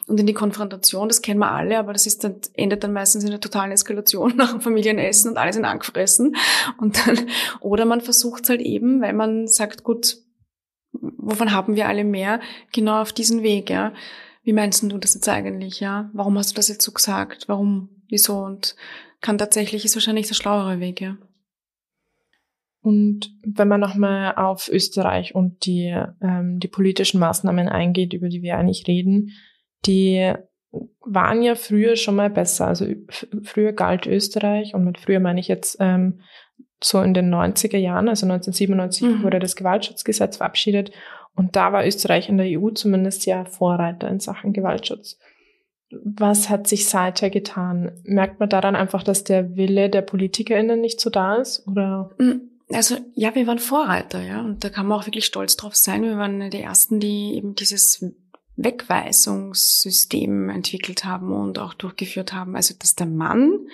[0.07, 3.25] und in die Konfrontation, das kennen wir alle, aber das ist dann, endet dann meistens
[3.25, 6.37] in einer totalen Eskalation nach dem Familienessen und alle sind angefressen.
[6.79, 7.29] Und dann,
[7.61, 10.19] oder man versucht es halt eben, weil man sagt, gut,
[10.93, 12.41] wovon haben wir alle mehr,
[12.73, 13.93] genau auf diesen Weg, ja.
[14.43, 16.09] Wie meinst du das jetzt eigentlich, ja?
[16.13, 17.49] Warum hast du das jetzt so gesagt?
[17.49, 17.89] Warum?
[18.09, 18.39] Wieso?
[18.39, 18.77] Und
[19.21, 21.17] kann tatsächlich, ist wahrscheinlich der schlauere Weg, ja.
[22.83, 28.43] Und wenn man nochmal auf Österreich und die, ähm, die politischen Maßnahmen eingeht, über die
[28.43, 29.33] wir eigentlich reden,
[29.87, 30.33] die
[31.01, 32.69] waren ja früher schon mal besser.
[32.69, 32.87] Also
[33.43, 36.21] früher galt Österreich, und mit früher meine ich jetzt ähm,
[36.83, 39.23] so in den 90er Jahren, also 1997 mhm.
[39.23, 40.93] wurde das Gewaltschutzgesetz verabschiedet.
[41.35, 45.19] Und da war Österreich in der EU zumindest ja Vorreiter in Sachen Gewaltschutz.
[45.91, 47.93] Was hat sich seither getan?
[48.05, 51.67] Merkt man daran einfach, dass der Wille der PolitikerInnen nicht so da ist?
[51.69, 52.11] Oder?
[52.19, 52.41] Mm,
[52.73, 54.41] also ja, wir waren Vorreiter, ja.
[54.41, 56.03] Und da kann man auch wirklich stolz drauf sein.
[56.03, 58.05] Wir waren die Ersten, die eben dieses
[58.57, 62.57] Wegweisungssystem entwickelt haben und auch durchgeführt haben.
[62.57, 63.69] Also dass der Mann,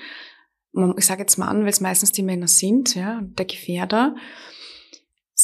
[0.96, 4.16] ich sage jetzt Mann, weil es meistens die Männer sind, ja, der Gefährder,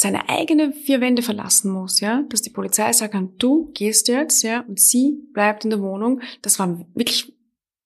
[0.00, 4.44] seine eigene vier Wände verlassen muss, ja, dass die Polizei sagen kann, du gehst jetzt,
[4.44, 6.20] ja, und sie bleibt in der Wohnung.
[6.40, 7.32] Das war wirklich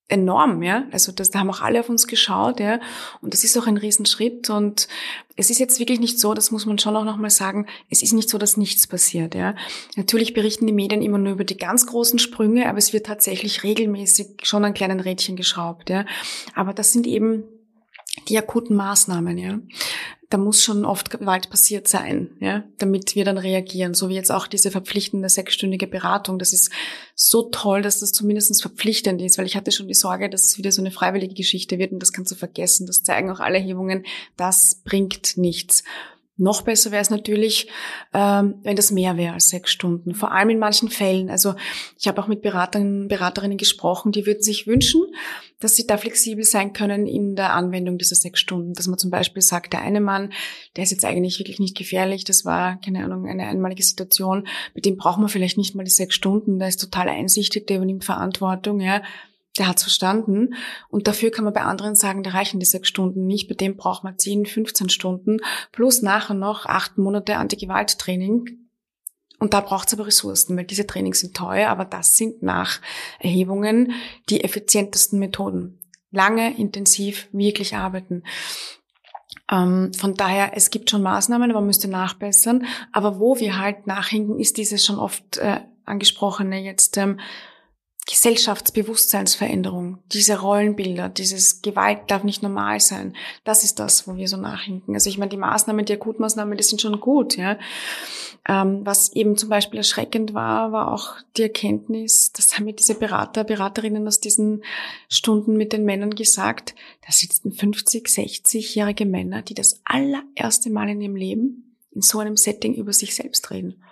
[0.08, 0.84] enorm, ja.
[0.92, 2.80] Also das, da haben auch alle auf uns geschaut, ja.
[3.22, 4.50] Und das ist auch ein Riesenschritt.
[4.50, 4.88] Und
[5.36, 8.12] es ist jetzt wirklich nicht so, das muss man schon auch nochmal sagen, es ist
[8.12, 9.54] nicht so, dass nichts passiert, ja.
[9.96, 13.62] Natürlich berichten die Medien immer nur über die ganz großen Sprünge, aber es wird tatsächlich
[13.62, 16.04] regelmäßig schon an kleinen Rädchen geschraubt, ja.
[16.54, 17.44] Aber das sind eben
[18.28, 19.58] die akuten Maßnahmen, ja
[20.32, 23.92] da muss schon oft Gewalt passiert sein, ja, damit wir dann reagieren.
[23.92, 26.38] So wie jetzt auch diese verpflichtende sechsstündige Beratung.
[26.38, 26.70] Das ist
[27.14, 30.58] so toll, dass das zumindest verpflichtend ist, weil ich hatte schon die Sorge, dass es
[30.58, 32.86] wieder so eine freiwillige Geschichte wird und das kannst du vergessen.
[32.86, 34.06] Das zeigen auch alle Erhebungen.
[34.36, 35.84] Das bringt nichts.
[36.42, 37.68] Noch besser wäre es natürlich,
[38.12, 40.12] ähm, wenn das mehr wäre als sechs Stunden.
[40.12, 41.30] Vor allem in manchen Fällen.
[41.30, 41.54] Also
[41.96, 45.02] ich habe auch mit Beratern, Beraterinnen gesprochen, die würden sich wünschen,
[45.60, 48.72] dass sie da flexibel sein können in der Anwendung dieser sechs Stunden.
[48.74, 50.32] Dass man zum Beispiel sagt, der eine Mann,
[50.74, 54.84] der ist jetzt eigentlich wirklich nicht gefährlich, das war, keine Ahnung, eine einmalige Situation, mit
[54.84, 58.04] dem braucht man vielleicht nicht mal die sechs Stunden, der ist total einsichtig, der übernimmt
[58.04, 59.00] Verantwortung, ja
[59.58, 60.54] der hat's verstanden.
[60.88, 63.48] Und dafür kann man bei anderen sagen, da reichen die sechs Stunden nicht.
[63.48, 65.38] Bei dem braucht man 10, 15 Stunden
[65.72, 68.58] plus nachher noch acht Monate Anti-Gewalt-Training.
[69.38, 72.80] Und da braucht's aber Ressourcen, weil diese Trainings sind teuer, aber das sind nach
[73.18, 73.92] Erhebungen
[74.28, 75.80] die effizientesten Methoden.
[76.12, 78.22] Lange, intensiv, wirklich arbeiten.
[79.50, 82.66] Ähm, von daher, es gibt schon Maßnahmen, man müsste nachbessern.
[82.92, 87.18] Aber wo wir halt nachhinken, ist dieses schon oft äh, angesprochene jetzt ähm,
[88.06, 93.14] Gesellschaftsbewusstseinsveränderung, diese Rollenbilder, dieses Gewalt darf nicht normal sein.
[93.44, 94.94] Das ist das, wo wir so nachhinken.
[94.94, 97.58] Also ich meine, die Maßnahmen, die Akutmaßnahmen, die sind schon gut, ja.
[98.48, 102.96] Ähm, was eben zum Beispiel erschreckend war, war auch die Erkenntnis, das haben mir diese
[102.96, 104.64] Berater, Beraterinnen aus diesen
[105.08, 106.74] Stunden mit den Männern gesagt,
[107.06, 112.36] da sitzen 50, 60-jährige Männer, die das allererste Mal in ihrem Leben in so einem
[112.36, 113.84] Setting über sich selbst reden.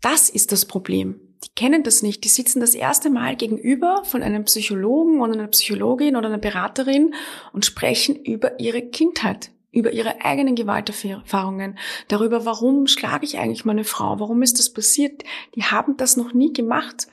[0.00, 2.24] Das ist das Problem die kennen das nicht.
[2.24, 7.14] Die sitzen das erste Mal gegenüber von einem Psychologen oder einer Psychologin oder einer Beraterin
[7.52, 11.78] und sprechen über ihre Kindheit, über ihre eigenen Gewalterfahrungen,
[12.08, 15.22] darüber, warum schlage ich eigentlich meine Frau, warum ist das passiert.
[15.54, 17.08] Die haben das noch nie gemacht.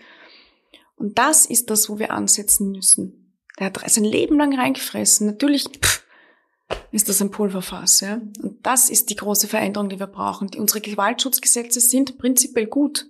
[0.95, 3.35] Und das ist das, wo wir ansetzen müssen.
[3.59, 5.27] Der hat sein Leben lang reingefressen.
[5.27, 6.05] Natürlich pff,
[6.91, 8.01] ist das ein Pulverfass.
[8.01, 8.21] Ja?
[8.41, 10.49] Und das ist die große Veränderung, die wir brauchen.
[10.57, 13.07] Unsere Gewaltschutzgesetze sind prinzipiell gut.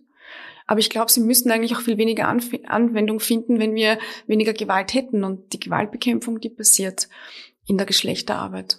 [0.71, 4.53] Aber ich glaube, sie müssten eigentlich auch viel weniger Anf Anwendung finden, wenn wir weniger
[4.53, 5.25] Gewalt hätten.
[5.25, 7.09] Und die Gewaltbekämpfung, die passiert
[7.67, 8.77] in der Geschlechterarbeit.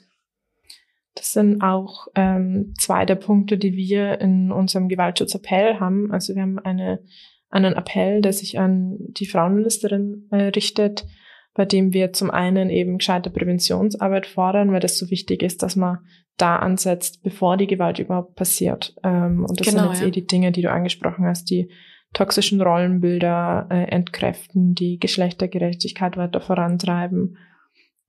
[1.15, 6.11] Das sind auch ähm, zwei der Punkte, die wir in unserem Gewaltschutzappell haben.
[6.11, 7.05] Also wir haben eine,
[7.51, 11.05] einen Appell, der sich an die Frauenministerin äh, richtet,
[11.55, 15.77] bei dem wir zum einen eben gescheite Präventionsarbeit fordern, weil das so wichtig ist, dass
[15.77, 15.99] man
[16.37, 18.95] da ansetzt, bevor die Gewalt überhaupt passiert.
[19.05, 20.09] Ähm, und das genau, sind jetzt ja.
[20.09, 21.71] eh die Dinge, die du angesprochen hast, die
[22.15, 27.37] toxischen Rollenbilder äh, entkräften, die Geschlechtergerechtigkeit weiter vorantreiben.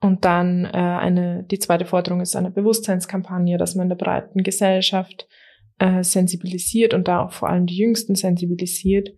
[0.02, 4.44] Und dann äh, eine, die zweite Forderung ist eine Bewusstseinskampagne, dass man in der breiten
[4.44, 5.28] Gesellschaft
[5.80, 9.10] äh, sensibilisiert und da auch vor allem die Jüngsten sensibilisiert.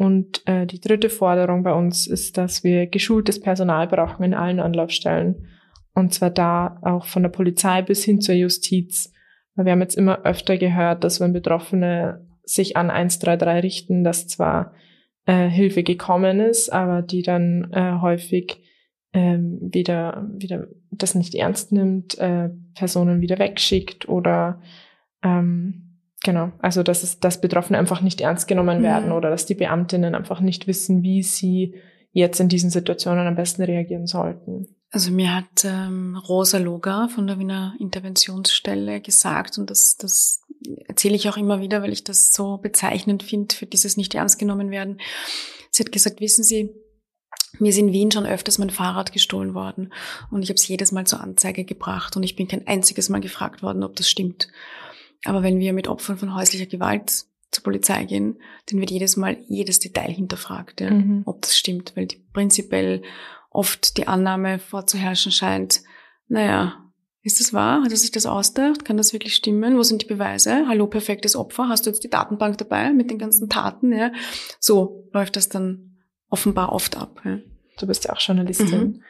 [0.00, 4.58] Und äh, die dritte Forderung bei uns ist, dass wir geschultes Personal brauchen in allen
[4.58, 5.46] Anlaufstellen.
[5.92, 9.12] Und zwar da auch von der Polizei bis hin zur Justiz.
[9.54, 14.26] Weil wir haben jetzt immer öfter gehört, dass wenn Betroffene sich an 133 richten, dass
[14.26, 14.72] zwar
[15.26, 18.58] äh, Hilfe gekommen ist, aber die dann äh, häufig
[19.12, 24.62] ähm, wieder, wieder das nicht ernst nimmt, äh, Personen wieder wegschickt oder
[25.22, 25.79] ähm,
[26.22, 28.84] genau, also dass es, dass Betroffene einfach nicht ernst genommen mhm.
[28.84, 31.74] werden oder dass die Beamtinnen einfach nicht wissen, wie sie
[32.12, 34.66] jetzt in diesen Situationen am besten reagieren sollten.
[34.92, 40.40] Also mir hat ähm, Rosa Loga von der Wiener Interventionsstelle gesagt, und das, das
[40.88, 44.38] erzähle ich auch immer wieder, weil ich das so bezeichnend finde für dieses nicht ernst
[44.40, 45.00] genommen werden.
[45.70, 46.70] Sie hat gesagt, wissen Sie,
[47.60, 49.92] mir ist in Wien schon öfters mein Fahrrad gestohlen worden
[50.30, 53.20] und ich habe es jedes Mal zur Anzeige gebracht und ich bin kein einziges Mal
[53.20, 54.48] gefragt worden, ob das stimmt.
[55.24, 59.38] Aber wenn wir mit Opfern von häuslicher Gewalt zur Polizei gehen, dann wird jedes Mal
[59.48, 61.22] jedes Detail hinterfragt, ja, mhm.
[61.26, 63.02] ob das stimmt, weil die prinzipiell
[63.50, 65.82] oft die Annahme vorzuherrschen scheint,
[66.28, 66.90] naja,
[67.22, 67.82] ist das wahr?
[67.82, 68.84] Hat er sich das ausgedacht?
[68.84, 69.76] Kann das wirklich stimmen?
[69.76, 70.66] Wo sind die Beweise?
[70.66, 71.68] Hallo, perfektes Opfer.
[71.68, 73.92] Hast du jetzt die Datenbank dabei mit den ganzen Taten?
[73.92, 74.10] Ja?
[74.58, 75.98] So läuft das dann
[76.30, 77.20] offenbar oft ab.
[77.24, 77.38] Ja?
[77.78, 78.80] Du bist ja auch Journalistin.
[78.80, 79.02] Mhm.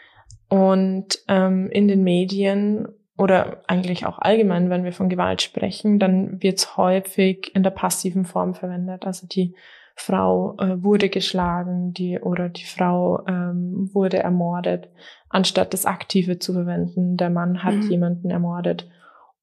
[0.49, 2.88] Und ähm, in den Medien
[3.21, 7.71] oder eigentlich auch allgemein, wenn wir von Gewalt sprechen, dann wird es häufig in der
[7.71, 9.05] passiven Form verwendet.
[9.05, 9.55] Also die
[9.95, 14.89] Frau äh, wurde geschlagen, die oder die Frau ähm, wurde ermordet,
[15.29, 17.19] anstatt das Aktive zu verwenden.
[17.19, 17.91] Der Mann hat mhm.
[17.91, 18.89] jemanden ermordet.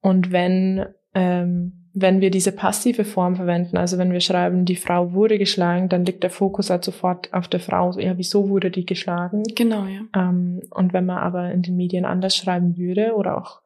[0.02, 5.14] Und wenn ähm, wenn wir diese passive Form verwenden, also wenn wir schreiben, die Frau
[5.14, 7.92] wurde geschlagen, dann liegt der Fokus halt sofort auf der Frau.
[7.98, 9.42] Ja, wieso wurde die geschlagen?
[9.56, 10.02] Genau, ja.
[10.16, 13.62] Ähm, und wenn man aber in den Medien anders schreiben würde oder auch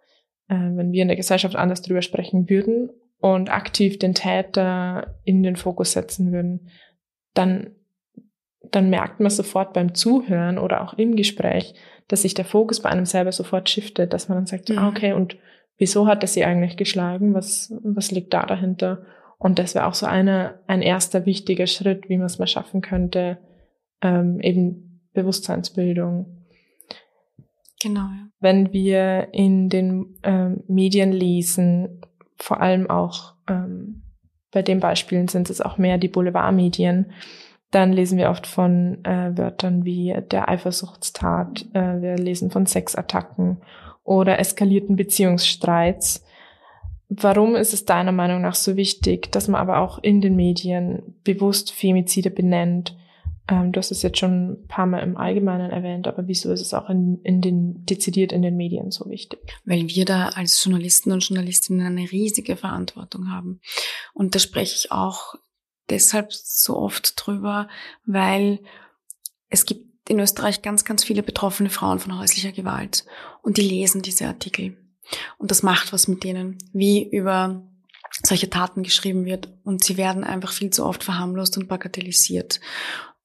[0.51, 5.43] äh, wenn wir in der Gesellschaft anders drüber sprechen würden und aktiv den Täter in
[5.43, 6.69] den Fokus setzen würden,
[7.33, 7.71] dann,
[8.69, 11.73] dann merkt man sofort beim Zuhören oder auch im Gespräch,
[12.09, 14.77] dass sich der Fokus bei einem selber sofort shiftet, dass man dann sagt, mhm.
[14.77, 15.37] ah, okay, und
[15.77, 17.33] wieso hat er sie eigentlich geschlagen?
[17.33, 19.05] Was, was liegt da dahinter?
[19.37, 22.81] Und das wäre auch so eine, ein erster wichtiger Schritt, wie man es mal schaffen
[22.81, 23.37] könnte,
[24.01, 26.40] ähm, eben Bewusstseinsbildung.
[27.81, 28.01] Genau.
[28.01, 28.27] Ja.
[28.39, 32.01] Wenn wir in den ähm, Medien lesen,
[32.37, 34.03] vor allem auch ähm,
[34.51, 37.11] bei den Beispielen sind es auch mehr die Boulevardmedien,
[37.71, 43.61] dann lesen wir oft von äh, Wörtern wie der Eifersuchtstat, äh, wir lesen von Sexattacken
[44.03, 46.25] oder eskalierten Beziehungsstreits.
[47.07, 51.15] Warum ist es deiner Meinung nach so wichtig, dass man aber auch in den Medien
[51.23, 52.97] bewusst Femizide benennt
[53.51, 56.61] ähm, du hast es jetzt schon ein paar Mal im Allgemeinen erwähnt, aber wieso ist
[56.61, 59.39] es auch in, in den, dezidiert in den Medien so wichtig?
[59.65, 63.59] Weil wir da als Journalisten und Journalistinnen eine riesige Verantwortung haben.
[64.13, 65.35] Und da spreche ich auch
[65.89, 67.67] deshalb so oft drüber,
[68.05, 68.59] weil
[69.49, 73.05] es gibt in Österreich ganz, ganz viele betroffene Frauen von häuslicher Gewalt.
[73.41, 74.77] Und die lesen diese Artikel.
[75.37, 77.67] Und das macht was mit denen, wie über
[78.23, 79.49] solche Taten geschrieben wird.
[79.63, 82.61] Und sie werden einfach viel zu oft verharmlost und bagatellisiert.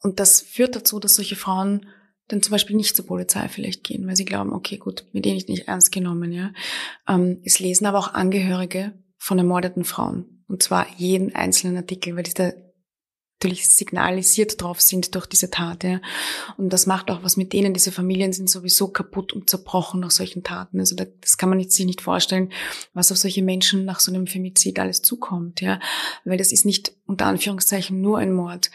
[0.00, 1.86] Und das führt dazu, dass solche Frauen
[2.28, 5.36] dann zum Beispiel nicht zur Polizei vielleicht gehen, weil sie glauben, okay, gut, mit denen
[5.36, 6.52] ich nicht ernst genommen, ja.
[7.08, 10.44] Ähm, es lesen aber auch Angehörige von ermordeten Frauen.
[10.48, 12.52] Und zwar jeden einzelnen Artikel, weil die da
[13.38, 15.84] natürlich signalisiert drauf sind durch diese Tat.
[15.84, 16.00] Ja.
[16.56, 17.74] Und das macht auch was mit denen.
[17.74, 20.80] Diese Familien sind sowieso kaputt und zerbrochen nach solchen Taten.
[20.80, 22.50] Also das kann man sich nicht vorstellen,
[22.94, 25.60] was auf solche Menschen nach so einem Femizid alles zukommt.
[25.60, 25.80] Ja.
[26.24, 28.70] Weil das ist nicht unter Anführungszeichen nur ein Mord.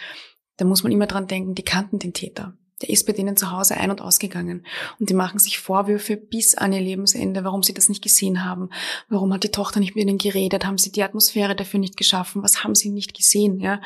[0.62, 2.54] Da muss man immer dran denken, die kannten den Täter.
[2.84, 4.63] Der ist bei denen zu Hause ein- und ausgegangen.
[5.00, 8.69] Und die machen sich Vorwürfe bis an ihr Lebensende, warum sie das nicht gesehen haben.
[9.10, 10.63] Warum hat die Tochter nicht mit ihnen geredet?
[10.63, 12.43] Haben sie die Atmosphäre dafür nicht geschaffen?
[12.43, 13.60] Was haben sie nicht gesehen?
[13.60, 13.82] Ja,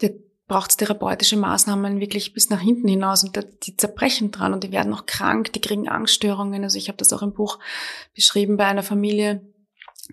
[0.00, 0.12] der
[0.48, 4.92] braucht therapeutische Maßnahmen wirklich bis nach hinten hinaus und die zerbrechen dran und die werden
[4.92, 6.64] auch krank, die kriegen Angststörungen.
[6.64, 7.60] Also ich habe das auch im Buch
[8.16, 9.40] beschrieben bei einer Familie,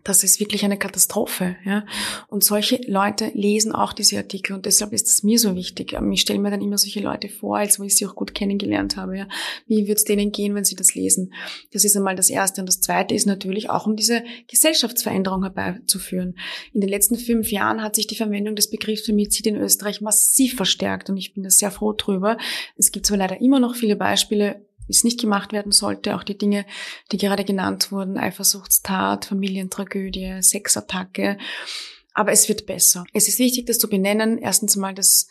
[0.03, 1.55] das ist wirklich eine Katastrophe.
[1.65, 1.85] Ja?
[2.27, 5.93] Und solche Leute lesen auch diese Artikel und deshalb ist es mir so wichtig.
[5.93, 8.35] Ähm, ich stelle mir dann immer solche Leute vor, als wo ich sie auch gut
[8.35, 9.17] kennengelernt habe.
[9.17, 9.27] Ja?
[9.67, 11.33] Wie wird es denen gehen, wenn sie das lesen?
[11.71, 12.61] Das ist einmal das Erste.
[12.61, 16.37] Und das Zweite ist natürlich auch, um diese Gesellschaftsveränderung herbeizuführen.
[16.73, 20.55] In den letzten fünf Jahren hat sich die Verwendung des Begriffs Femizid in Österreich massiv
[20.55, 22.37] verstärkt und ich bin da sehr froh drüber.
[22.77, 26.15] Es gibt zwar leider immer noch viele Beispiele, wie es nicht gemacht werden sollte.
[26.15, 26.65] Auch die Dinge,
[27.11, 31.37] die gerade genannt wurden, Eifersuchtstat, Familientragödie, Sexattacke.
[32.13, 33.05] Aber es wird besser.
[33.13, 34.37] Es ist wichtig, das zu benennen.
[34.37, 35.27] Erstens mal, dass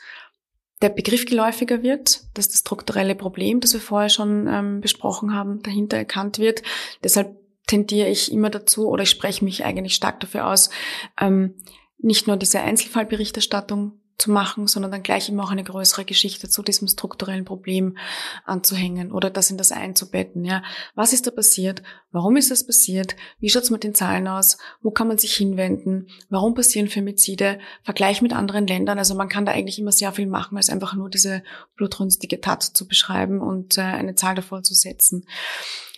[0.82, 5.62] der Begriff geläufiger wird, dass das strukturelle Problem, das wir vorher schon ähm, besprochen haben,
[5.62, 6.62] dahinter erkannt wird.
[7.02, 7.36] Deshalb
[7.66, 10.70] tendiere ich immer dazu oder ich spreche mich eigentlich stark dafür aus,
[11.18, 11.54] ähm,
[11.98, 16.62] nicht nur diese Einzelfallberichterstattung zu machen, sondern dann gleich immer auch eine größere Geschichte zu
[16.62, 17.96] diesem strukturellen Problem
[18.44, 20.44] anzuhängen oder das in das einzubetten.
[20.44, 20.62] Ja,
[20.94, 21.82] was ist da passiert?
[22.12, 23.16] Warum ist das passiert?
[23.40, 24.56] Wie schaut es mit den Zahlen aus?
[24.82, 26.08] Wo kann man sich hinwenden?
[26.28, 27.58] Warum passieren Femizide?
[27.82, 28.98] Vergleich mit anderen Ländern.
[28.98, 31.42] Also man kann da eigentlich immer sehr viel machen, als einfach nur diese
[31.74, 35.26] blutrünstige Tat zu beschreiben und äh, eine Zahl davor zu setzen.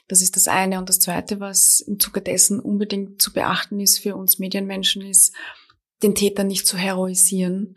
[0.09, 0.79] Das ist das eine.
[0.79, 5.35] Und das zweite, was im Zuge dessen unbedingt zu beachten ist für uns Medienmenschen, ist,
[6.03, 7.77] den Täter nicht zu heroisieren,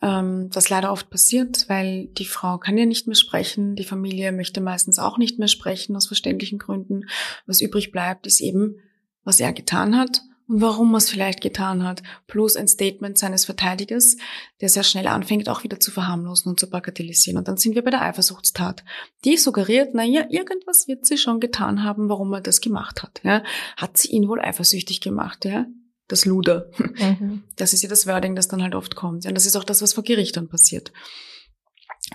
[0.00, 4.32] ähm, was leider oft passiert, weil die Frau kann ja nicht mehr sprechen, die Familie
[4.32, 7.02] möchte meistens auch nicht mehr sprechen aus verständlichen Gründen.
[7.46, 8.76] Was übrig bleibt, ist eben,
[9.24, 13.44] was er getan hat und warum er es vielleicht getan hat, plus ein Statement seines
[13.44, 14.16] Verteidigers,
[14.60, 17.36] der sehr schnell anfängt, auch wieder zu verharmlosen und zu bagatellisieren.
[17.36, 18.84] Und dann sind wir bei der Eifersuchtstat.
[19.24, 23.20] Die suggeriert, na ja, irgendwas wird sie schon getan haben, warum er das gemacht hat.
[23.24, 23.42] Ja?
[23.76, 25.66] Hat sie ihn wohl eifersüchtig gemacht, ja?
[26.08, 26.70] Das Luder.
[26.78, 27.44] Mhm.
[27.56, 29.26] Das ist ja das Wording, das dann halt oft kommt.
[29.26, 30.92] Und das ist auch das, was vor Gericht dann passiert.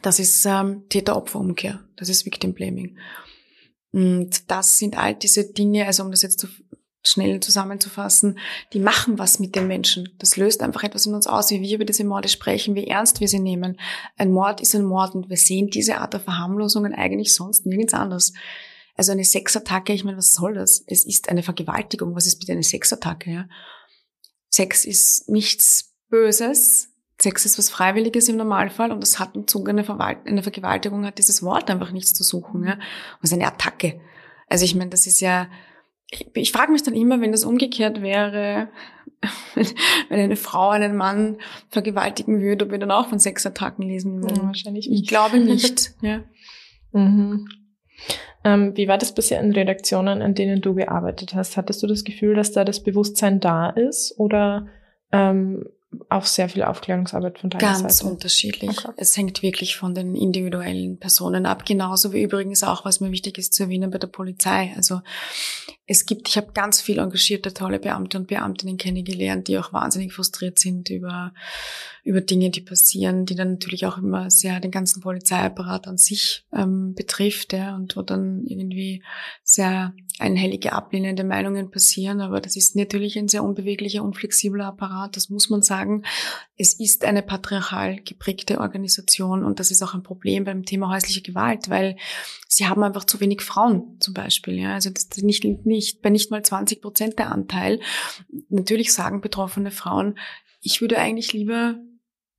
[0.01, 1.79] Das ist ähm, Täter-Opfer-Umkehr.
[1.95, 2.97] Das ist Victim Blaming.
[3.91, 6.47] Und das sind all diese Dinge, also um das jetzt zu
[7.05, 8.39] schnell zusammenzufassen,
[8.71, 10.09] die machen was mit den Menschen.
[10.19, 13.19] Das löst einfach etwas in uns aus, wie wir über diese Morde sprechen, wie ernst
[13.19, 13.77] wir sie nehmen.
[14.17, 17.93] Ein Mord ist ein Mord und wir sehen diese Art der Verharmlosungen eigentlich sonst nirgends
[17.93, 18.33] anders.
[18.95, 20.83] Also eine Sexattacke, ich meine, was soll das?
[20.87, 22.15] Es ist eine Vergewaltigung.
[22.15, 23.31] Was ist bitte eine Sexattacke?
[23.31, 23.45] Ja?
[24.53, 26.89] Sex ist nichts Böses.
[27.19, 31.07] Sex ist was Freiwilliges im Normalfall und das hat im Zuge einer, Verwalt einer Vergewaltigung
[31.07, 32.63] hat dieses Wort einfach nichts zu suchen.
[32.63, 32.77] Ja?
[33.19, 33.99] Was ist eine Attacke?
[34.47, 35.47] Also ich meine, das ist ja,
[36.11, 38.69] ich, ich frage mich dann immer, wenn das umgekehrt wäre,
[39.55, 41.37] wenn eine Frau einen Mann
[41.69, 44.37] vergewaltigen würde, ob wir dann auch von Sexattacken lesen würden.
[44.37, 45.01] Ja, wahrscheinlich nicht.
[45.01, 45.95] Ich glaube nicht.
[46.01, 46.23] ja.
[46.91, 47.47] Mhm.
[48.43, 51.55] Ähm, wie war das bisher in Redaktionen, an denen du gearbeitet hast?
[51.55, 54.67] Hattest du das Gefühl, dass da das Bewusstsein da ist oder
[55.11, 55.69] ähm,
[56.09, 57.87] auch sehr viel Aufklärungsarbeit von deiner Ganz Seite?
[57.87, 58.85] Ganz unterschiedlich.
[58.85, 58.93] Okay.
[58.97, 61.65] Es hängt wirklich von den individuellen Personen ab.
[61.65, 64.73] Genauso wie übrigens auch, was mir wichtig ist zu erwähnen bei der Polizei.
[64.75, 65.01] Also
[65.85, 70.13] es gibt, ich habe ganz viel engagierte, tolle Beamte und Beamtinnen kennengelernt, die auch wahnsinnig
[70.13, 71.33] frustriert sind über,
[72.05, 76.45] über Dinge, die passieren, die dann natürlich auch immer sehr den ganzen Polizeiapparat an sich
[76.53, 79.03] ähm, betrifft, ja, und wo dann irgendwie
[79.43, 82.21] sehr einhellige ablehnende Meinungen passieren.
[82.21, 85.82] Aber das ist natürlich ein sehr unbeweglicher, unflexibler Apparat, das muss man sagen.
[86.57, 91.21] Es ist eine patriarchal geprägte Organisation und das ist auch ein Problem beim Thema häusliche
[91.21, 91.97] Gewalt, weil
[92.47, 94.59] sie haben einfach zu wenig Frauen zum Beispiel.
[94.59, 97.79] Ja, also das nicht, nicht bei nicht mal 20 Prozent der Anteil.
[98.49, 100.17] Natürlich sagen betroffene Frauen,
[100.61, 101.75] ich würde eigentlich lieber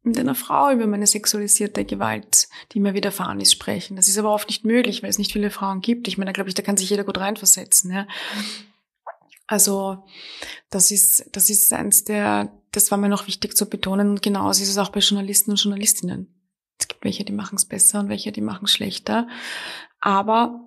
[0.04, 3.96] mit einer Frau über meine sexualisierte Gewalt, die mir widerfahren ist, sprechen.
[3.96, 6.08] Das ist aber oft nicht möglich, weil es nicht viele Frauen gibt.
[6.08, 7.90] Ich meine, da glaube ich, da kann sich jeder gut reinversetzen.
[7.90, 8.06] Ja.
[9.46, 10.04] Also
[10.70, 14.62] das ist, das ist eins der, das war mir noch wichtig zu betonen und genauso
[14.62, 16.28] ist es auch bei Journalisten und Journalistinnen.
[16.78, 19.28] Es gibt welche, die machen es besser und welche, die machen es schlechter.
[20.00, 20.60] Aber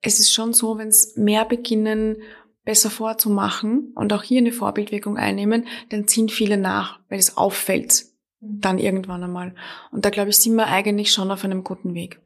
[0.00, 2.16] es ist schon so, wenn es mehr beginnen,
[2.64, 8.04] besser vorzumachen und auch hier eine Vorbildwirkung einnehmen, dann ziehen viele nach, weil es auffällt,
[8.40, 9.54] Dann irgendwann einmal.
[9.90, 12.20] Und da glaube ich, sind wir eigentlich schon auf einem guten Weg.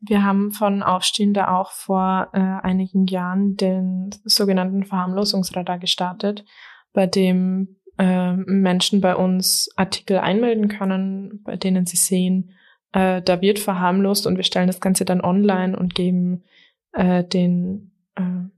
[0.00, 6.44] Wir haben von Aufstehende auch vor äh, einigen Jahren den sogenannten Verharmlosungsradar gestartet,
[6.92, 12.52] bei dem äh, Menschen bei uns Artikel einmelden können, bei denen sie sehen,
[12.92, 16.44] äh, da wird verharmlost und wir stellen das Ganze dann online und geben
[16.92, 18.48] äh, den äh,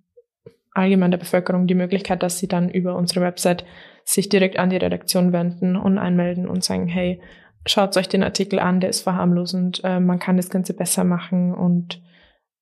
[0.72, 3.64] allgemein der Bevölkerung die Möglichkeit, dass sie dann über unsere Website
[4.04, 7.20] sich direkt an die Redaktion wenden und einmelden und sagen, hey,
[7.66, 11.54] schaut euch den Artikel an, der ist verharmlosend, äh, man kann das Ganze besser machen
[11.54, 12.00] und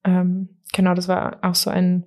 [0.05, 2.07] ähm, genau, das war auch so ein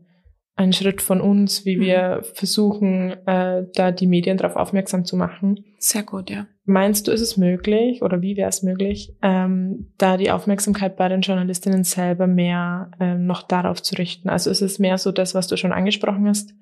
[0.59, 1.81] ein Schritt von uns, wie mhm.
[1.81, 5.63] wir versuchen, äh, da die Medien darauf aufmerksam zu machen.
[5.77, 6.47] Sehr gut, ja.
[6.65, 11.07] Meinst du, ist es möglich oder wie wäre es möglich, ähm, da die Aufmerksamkeit bei
[11.07, 14.27] den Journalistinnen selber mehr ähm, noch darauf zu richten?
[14.27, 16.53] Also ist es mehr so das, was du schon angesprochen hast?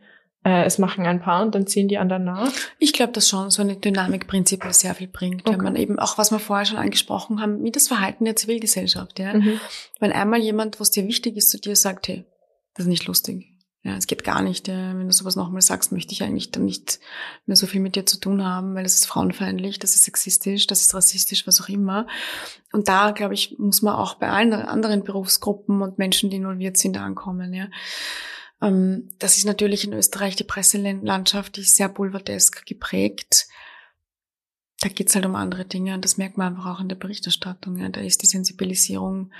[0.45, 2.53] Äh, es machen ein paar und dann ziehen die anderen nach?
[2.77, 5.57] Ich glaube, dass schon so eine Dynamik prinzipiell sehr viel bringt, okay.
[5.57, 9.17] wenn man eben auch, was wir vorher schon angesprochen haben, wie das Verhalten der Zivilgesellschaft.
[9.17, 9.33] Ja?
[9.33, 9.59] Mhm.
[9.99, 12.25] Wenn einmal jemand, was dir wichtig ist, zu dir sagt, hey,
[12.75, 13.56] das ist nicht lustig
[13.87, 14.67] ja, es geht gar nicht.
[14.67, 16.99] Wenn du sowas nochmal sagst, möchte ich eigentlich dann nicht
[17.45, 20.67] mehr so viel mit dir zu tun haben, weil es ist frauenfeindlich, das ist sexistisch,
[20.67, 22.05] das ist rassistisch, was auch immer.
[22.73, 26.75] Und da, glaube ich, muss man auch bei allen anderen Berufsgruppen und Menschen, die involviert
[26.75, 27.53] sind, ankommen.
[27.53, 27.69] Ja.
[28.61, 33.47] Ähm, das ist natürlich in Österreich die Presselandschaft, die ist sehr boulevardesk geprägt.
[34.81, 37.77] Da geht's halt um andere Dinge und das merkt man einfach auch in der Berichterstattung.
[37.77, 37.87] Ja.
[37.87, 39.31] Da ist die Sensibilisierung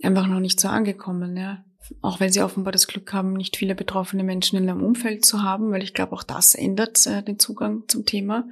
[0.00, 1.36] einfach noch nicht so angekommen.
[1.36, 1.64] Ja
[2.00, 5.42] auch weil sie offenbar das Glück haben, nicht viele betroffene Menschen in ihrem Umfeld zu
[5.42, 8.48] haben, weil ich glaube, auch das ändert äh, den Zugang zum Thema.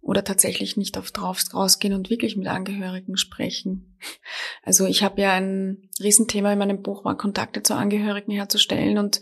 [0.00, 3.98] Oder tatsächlich nicht oft drauf rausgehen und wirklich mit Angehörigen sprechen.
[4.62, 8.98] Also ich habe ja ein Riesenthema in meinem Buch war, Kontakte zu Angehörigen herzustellen.
[8.98, 9.20] Und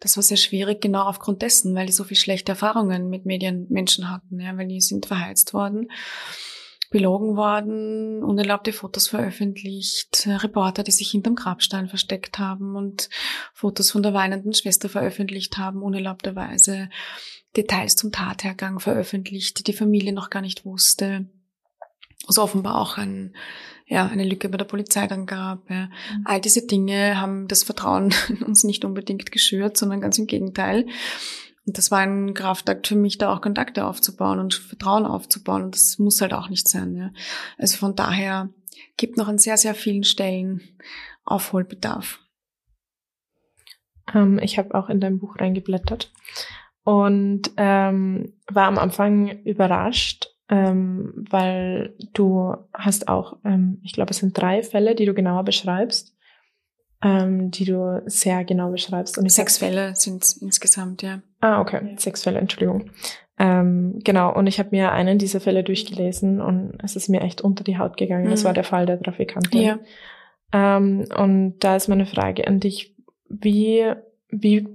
[0.00, 4.10] das war sehr schwierig, genau aufgrund dessen, weil die so viel schlechte Erfahrungen mit Medienmenschen
[4.10, 5.88] hatten, ja, weil die sind verheizt worden
[6.92, 13.08] belogen worden, unerlaubte Fotos veröffentlicht, Reporter, die sich hinterm Grabstein versteckt haben und
[13.52, 16.90] Fotos von der weinenden Schwester veröffentlicht haben, unerlaubterweise
[17.56, 21.26] Details zum Tathergang veröffentlicht, die die Familie noch gar nicht wusste.
[22.28, 23.34] Also offenbar auch ein,
[23.86, 25.68] ja, eine Lücke bei der Polizei dann gab.
[25.68, 25.86] Ja.
[25.86, 26.24] Mhm.
[26.24, 30.86] All diese Dinge haben das Vertrauen in uns nicht unbedingt geschürt, sondern ganz im Gegenteil.
[31.64, 35.64] Und das war ein Kraftakt für mich, da auch Kontakte aufzubauen und Vertrauen aufzubauen.
[35.64, 36.96] Und das muss halt auch nicht sein.
[36.96, 37.10] Ja.
[37.56, 38.50] Also von daher
[38.96, 40.60] gibt noch an sehr, sehr vielen Stellen
[41.24, 42.18] Aufholbedarf.
[44.12, 46.12] Ähm, ich habe auch in dein Buch reingeblättert
[46.82, 54.18] und ähm, war am Anfang überrascht, ähm, weil du hast auch, ähm, ich glaube, es
[54.18, 56.11] sind drei Fälle, die du genauer beschreibst
[57.02, 59.18] ähm, die du sehr genau beschreibst.
[59.18, 61.20] Und Sechs Fälle sind insgesamt, ja.
[61.40, 61.94] Ah, okay.
[61.98, 62.90] Sechs Fälle, Entschuldigung.
[63.38, 67.40] Ähm, genau, und ich habe mir einen dieser Fälle durchgelesen und es ist mir echt
[67.40, 68.26] unter die Haut gegangen.
[68.26, 68.30] Mhm.
[68.30, 69.60] Das war der Fall der Trafikantin.
[69.60, 69.78] Ja.
[70.52, 72.94] Ähm, und da ist meine Frage an dich,
[73.28, 73.90] wie,
[74.28, 74.68] wie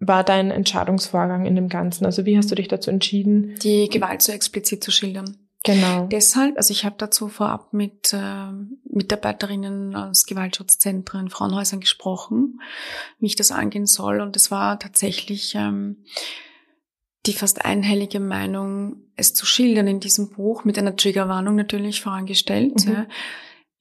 [0.00, 2.06] war dein Entscheidungsvorgang in dem Ganzen?
[2.06, 3.54] Also wie hast du dich dazu entschieden?
[3.62, 5.36] Die Gewalt so explizit zu schildern.
[5.64, 6.06] Genau.
[6.06, 8.50] Deshalb, also ich habe dazu vorab mit äh,
[8.84, 12.60] Mitarbeiterinnen aus Gewaltschutzzentren, Frauenhäusern gesprochen,
[13.20, 14.20] wie ich das angehen soll.
[14.20, 16.04] Und es war tatsächlich ähm,
[17.26, 22.84] die fast einhellige Meinung, es zu schildern in diesem Buch, mit einer Triggerwarnung natürlich vorangestellt.
[22.86, 22.92] Mhm.
[22.92, 23.06] Ja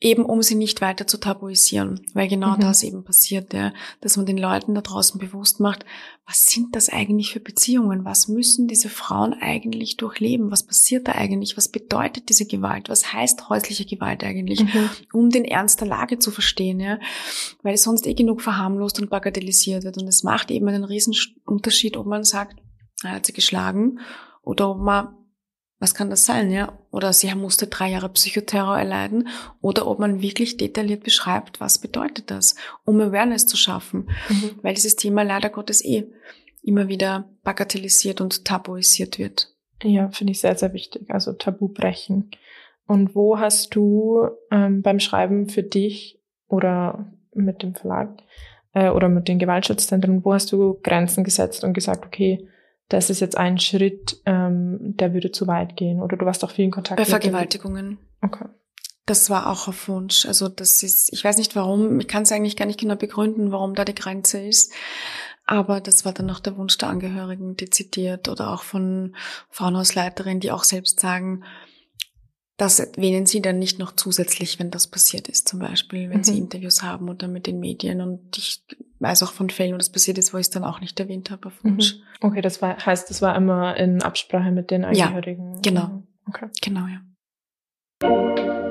[0.01, 2.61] eben um sie nicht weiter zu tabuisieren, weil genau mhm.
[2.61, 3.71] das eben passiert, ja,
[4.01, 5.85] dass man den Leuten da draußen bewusst macht,
[6.25, 11.11] was sind das eigentlich für Beziehungen, was müssen diese Frauen eigentlich durchleben, was passiert da
[11.11, 14.89] eigentlich, was bedeutet diese Gewalt, was heißt häusliche Gewalt eigentlich, mhm.
[15.13, 16.99] um den Ernst der Lage zu verstehen, ja,
[17.61, 19.99] weil es sonst eh genug verharmlost und bagatellisiert wird.
[19.99, 21.13] Und es macht eben einen riesen
[21.45, 22.59] Unterschied, ob man sagt,
[23.03, 23.99] er hat sie geschlagen
[24.41, 25.15] oder ob man
[25.81, 26.77] was kann das sein, ja?
[26.91, 29.27] Oder sie musste drei Jahre Psychoterror erleiden
[29.61, 32.55] oder ob man wirklich detailliert beschreibt, was bedeutet das,
[32.85, 34.07] um Awareness zu schaffen.
[34.29, 34.51] Mhm.
[34.61, 36.05] Weil dieses Thema leider Gottes eh
[36.61, 39.55] immer wieder bagatellisiert und tabuisiert wird.
[39.81, 41.09] Ja, finde ich sehr, sehr wichtig.
[41.09, 42.29] Also Tabu brechen.
[42.85, 48.21] Und wo hast du ähm, beim Schreiben für dich oder mit dem Verlag
[48.73, 52.47] äh, oder mit den Gewaltschutzzentren, wo hast du Grenzen gesetzt und gesagt, okay,
[52.91, 56.01] das ist jetzt ein Schritt, ähm, der würde zu weit gehen.
[56.01, 57.99] Oder du warst auch viel in Kontakt Bei Vergewaltigungen.
[58.21, 58.45] Okay.
[59.05, 60.25] Das war auch auf Wunsch.
[60.25, 63.53] Also das ist, ich weiß nicht warum, ich kann es eigentlich gar nicht genau begründen,
[63.53, 64.73] warum da die Grenze ist.
[65.45, 69.15] Aber das war dann noch der Wunsch der Angehörigen dezidiert oder auch von
[69.49, 71.45] Frauenhausleiterinnen, die auch selbst sagen,
[72.61, 76.23] das erwähnen sie dann nicht noch zusätzlich, wenn das passiert ist, zum Beispiel, wenn mhm.
[76.23, 78.01] sie Interviews haben oder mit den Medien.
[78.01, 78.63] Und ich
[78.99, 81.31] weiß auch von Fällen, wo das passiert ist, wo ich es dann auch nicht erwähnt
[81.31, 81.95] habe auf Wunsch.
[81.95, 82.01] Mhm.
[82.21, 85.55] Okay, das war, heißt, das war immer in Absprache mit den Angehörigen.
[85.55, 86.03] Ja, genau.
[86.27, 86.49] Okay.
[86.61, 88.70] Genau, ja.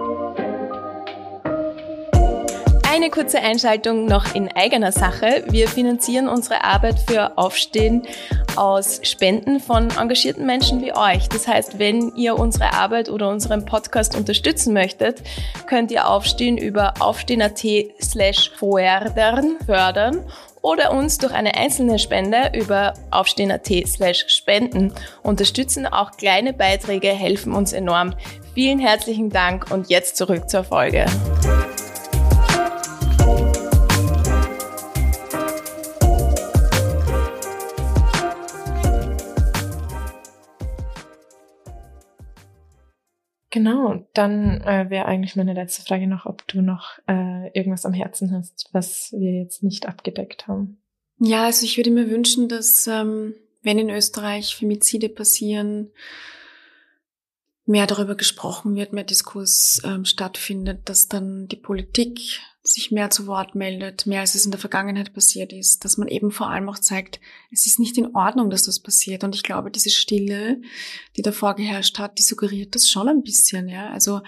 [2.93, 5.45] Eine kurze Einschaltung noch in eigener Sache.
[5.49, 8.03] Wir finanzieren unsere Arbeit für Aufstehen
[8.57, 11.29] aus Spenden von engagierten Menschen wie euch.
[11.29, 15.23] Das heißt, wenn ihr unsere Arbeit oder unseren Podcast unterstützen möchtet,
[15.69, 17.65] könnt ihr Aufstehen über aufstehen.at
[18.03, 20.25] slash fördern
[20.61, 25.87] oder uns durch eine einzelne Spende über aufstehen.at slash spenden unterstützen.
[25.87, 28.17] Auch kleine Beiträge helfen uns enorm.
[28.53, 31.07] Vielen herzlichen Dank und jetzt zurück zur Folge.
[43.51, 47.93] Genau, dann äh, wäre eigentlich meine letzte Frage noch, ob du noch äh, irgendwas am
[47.93, 50.81] Herzen hast, was wir jetzt nicht abgedeckt haben.
[51.19, 55.91] Ja, also ich würde mir wünschen, dass ähm, wenn in Österreich Femizide passieren,
[57.71, 63.27] mehr darüber gesprochen wird, mehr Diskurs ähm, stattfindet, dass dann die Politik sich mehr zu
[63.27, 66.69] Wort meldet, mehr als es in der Vergangenheit passiert ist, dass man eben vor allem
[66.69, 69.25] auch zeigt, es ist nicht in Ordnung, dass das passiert.
[69.25, 70.61] Und ich glaube, diese Stille,
[71.17, 73.89] die davor geherrscht hat, die suggeriert das schon ein bisschen, ja.
[73.91, 74.21] Also,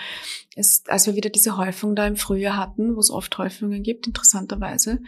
[0.55, 4.07] es, als wir wieder diese Häufung da im Frühjahr hatten, wo es oft Häufungen gibt,
[4.07, 5.01] interessanterweise,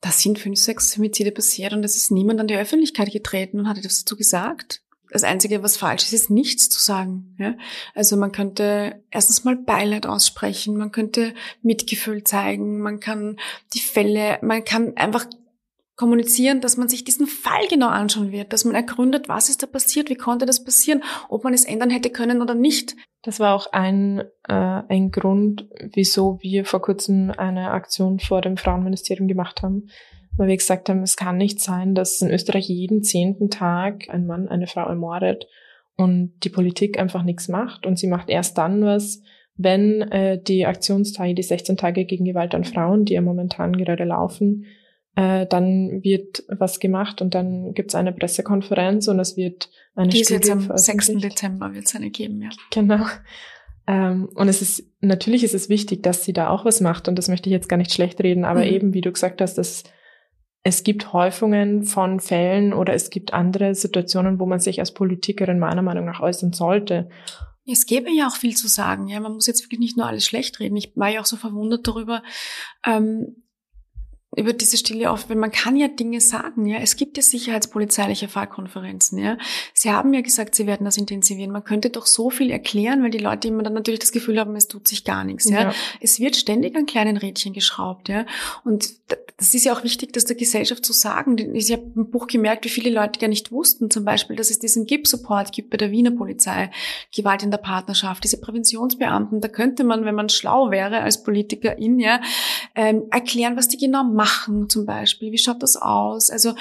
[0.00, 3.68] da sind fünf, sechs Femizide passiert und es ist niemand an die Öffentlichkeit getreten und
[3.68, 4.83] hat etwas dazu gesagt.
[5.14, 7.36] Das Einzige, was falsch ist, ist nichts zu sagen.
[7.38, 7.54] Ja?
[7.94, 13.36] Also man könnte erstens mal Beileid aussprechen, man könnte Mitgefühl zeigen, man kann
[13.74, 15.26] die Fälle, man kann einfach
[15.94, 19.68] kommunizieren, dass man sich diesen Fall genau anschauen wird, dass man ergründet, was ist da
[19.68, 22.96] passiert, wie konnte das passieren, ob man es ändern hätte können oder nicht.
[23.22, 24.52] Das war auch ein, äh,
[24.88, 29.86] ein Grund, wieso wir vor kurzem eine Aktion vor dem Frauenministerium gemacht haben,
[30.36, 34.26] weil wir gesagt haben, es kann nicht sein, dass in Österreich jeden zehnten Tag ein
[34.26, 35.46] Mann eine Frau ermordet
[35.96, 39.22] und die Politik einfach nichts macht und sie macht erst dann was,
[39.56, 44.04] wenn äh, die Aktionstage, die 16 Tage gegen Gewalt an Frauen, die ja momentan gerade
[44.04, 44.66] laufen,
[45.14, 50.24] äh, dann wird was gemacht und dann gibt's eine Pressekonferenz und es wird eine die
[50.24, 51.18] Studie jetzt am 6.
[51.18, 52.50] Dezember wird es eine geben, ja.
[52.72, 53.06] Genau.
[53.86, 57.16] Ähm, und es ist, natürlich ist es wichtig, dass sie da auch was macht und
[57.16, 58.72] das möchte ich jetzt gar nicht schlecht reden, aber mhm.
[58.72, 59.84] eben, wie du gesagt hast, dass
[60.66, 65.58] es gibt Häufungen von Fällen oder es gibt andere Situationen, wo man sich als Politikerin
[65.58, 67.10] meiner Meinung nach äußern sollte.
[67.66, 69.06] Es gäbe ja auch viel zu sagen.
[69.06, 70.76] Ja, man muss jetzt wirklich nicht nur alles schlecht reden.
[70.76, 72.22] Ich war ja auch so verwundert darüber,
[72.84, 73.43] ähm,
[74.36, 76.78] über diese Stille auf, weil man kann ja Dinge sagen, ja.
[76.78, 79.38] Es gibt ja sicherheitspolizeiliche Fallkonferenzen, ja.
[79.72, 81.52] Sie haben ja gesagt, sie werden das intensivieren.
[81.52, 84.56] Man könnte doch so viel erklären, weil die Leute immer dann natürlich das Gefühl haben,
[84.56, 85.62] es tut sich gar nichts, ja.
[85.62, 85.74] ja.
[86.00, 88.26] Es wird ständig an kleinen Rädchen geschraubt, ja.
[88.64, 88.90] Und
[89.36, 91.36] das ist ja auch wichtig, das der Gesellschaft zu sagen.
[91.54, 94.58] Ich habe im Buch gemerkt, wie viele Leute gar nicht wussten, zum Beispiel, dass es
[94.60, 96.70] diesen GIP-Support gibt bei der Wiener Polizei,
[97.14, 99.40] Gewalt in der Partnerschaft, diese Präventionsbeamten.
[99.40, 102.20] Da könnte man, wenn man schlau wäre als Politikerin, ja,
[102.76, 105.32] ähm, erklären, was die genau machen machen zum Beispiel?
[105.32, 106.30] Wie schaut das aus?
[106.30, 106.54] Also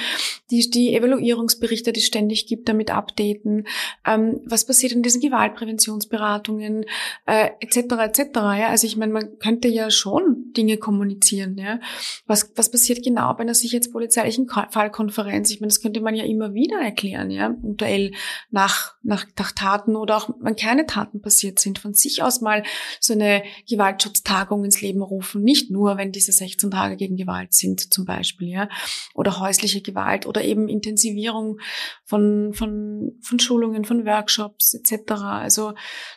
[0.51, 3.67] die, die Evaluierungsberichte, die es ständig gibt, damit updaten.
[4.05, 6.85] Ähm, was passiert in diesen Gewaltpräventionsberatungen
[7.25, 7.77] äh, etc.
[7.77, 8.19] etc.
[8.35, 8.67] Ja?
[8.69, 11.57] Also ich meine, man könnte ja schon Dinge kommunizieren.
[11.57, 11.79] Ja?
[12.27, 15.49] Was, was passiert genau bei einer sicherheitspolizeilichen Fallkonferenz?
[15.51, 18.11] Ich meine, das könnte man ja immer wieder erklären, ja, aktuell
[18.51, 22.63] nach, nach, nach Taten oder auch wenn keine Taten passiert sind, von sich aus mal
[22.99, 25.43] so eine Gewaltschutztagung ins Leben rufen.
[25.43, 28.69] Nicht nur, wenn diese 16 Tage gegen Gewalt sind zum Beispiel, ja,
[29.13, 31.59] oder häusliche Gewalt oder eben Intensivierung
[32.05, 35.11] von, von, von Schulungen, von Workshops etc.
[35.11, 35.73] Also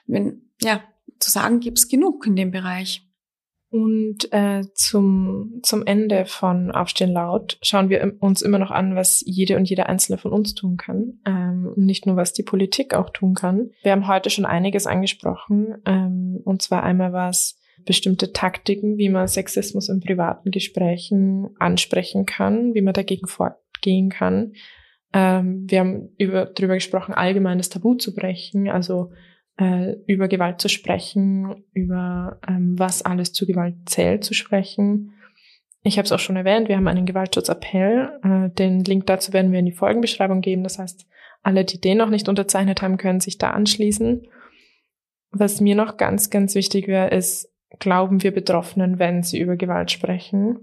[0.07, 0.83] wenn, ja,
[1.19, 3.03] zu sagen gibt's genug in dem Bereich.
[3.69, 9.23] Und äh, zum, zum Ende von Aufstehen laut schauen wir uns immer noch an, was
[9.27, 11.21] jede und jeder Einzelne von uns tun kann.
[11.27, 13.71] Ähm, nicht nur, was die Politik auch tun kann.
[13.83, 15.75] Wir haben heute schon einiges angesprochen.
[15.85, 22.75] Ähm, und zwar einmal was bestimmte Taktiken, wie man Sexismus in privaten Gesprächen ansprechen kann,
[22.75, 24.53] wie man dagegen vorgehen kann.
[25.13, 29.13] Ähm, wir haben über, darüber gesprochen, allgemeines Tabu zu brechen, also
[29.59, 35.13] äh, über Gewalt zu sprechen, über ähm, was alles zu Gewalt zählt zu sprechen.
[35.83, 38.11] Ich habe es auch schon erwähnt, wir haben einen Gewaltschutzappell.
[38.23, 40.65] Äh, den Link dazu werden wir in die Folgenbeschreibung geben.
[40.65, 41.07] Das heißt,
[41.43, 44.27] alle, die den noch nicht unterzeichnet haben, können sich da anschließen.
[45.31, 49.91] Was mir noch ganz, ganz wichtig wäre, ist, glauben wir Betroffenen, wenn sie über Gewalt
[49.91, 50.59] sprechen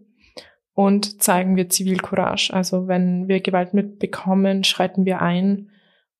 [0.73, 2.51] und zeigen wir Zivilcourage.
[2.53, 5.69] Also wenn wir Gewalt mitbekommen, schreiten wir ein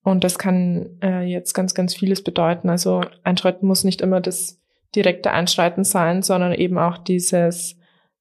[0.04, 2.70] und das kann äh, jetzt ganz, ganz vieles bedeuten.
[2.70, 4.62] Also Einschreiten muss nicht immer das
[4.96, 7.78] direkte Einschreiten sein, sondern eben auch dieses,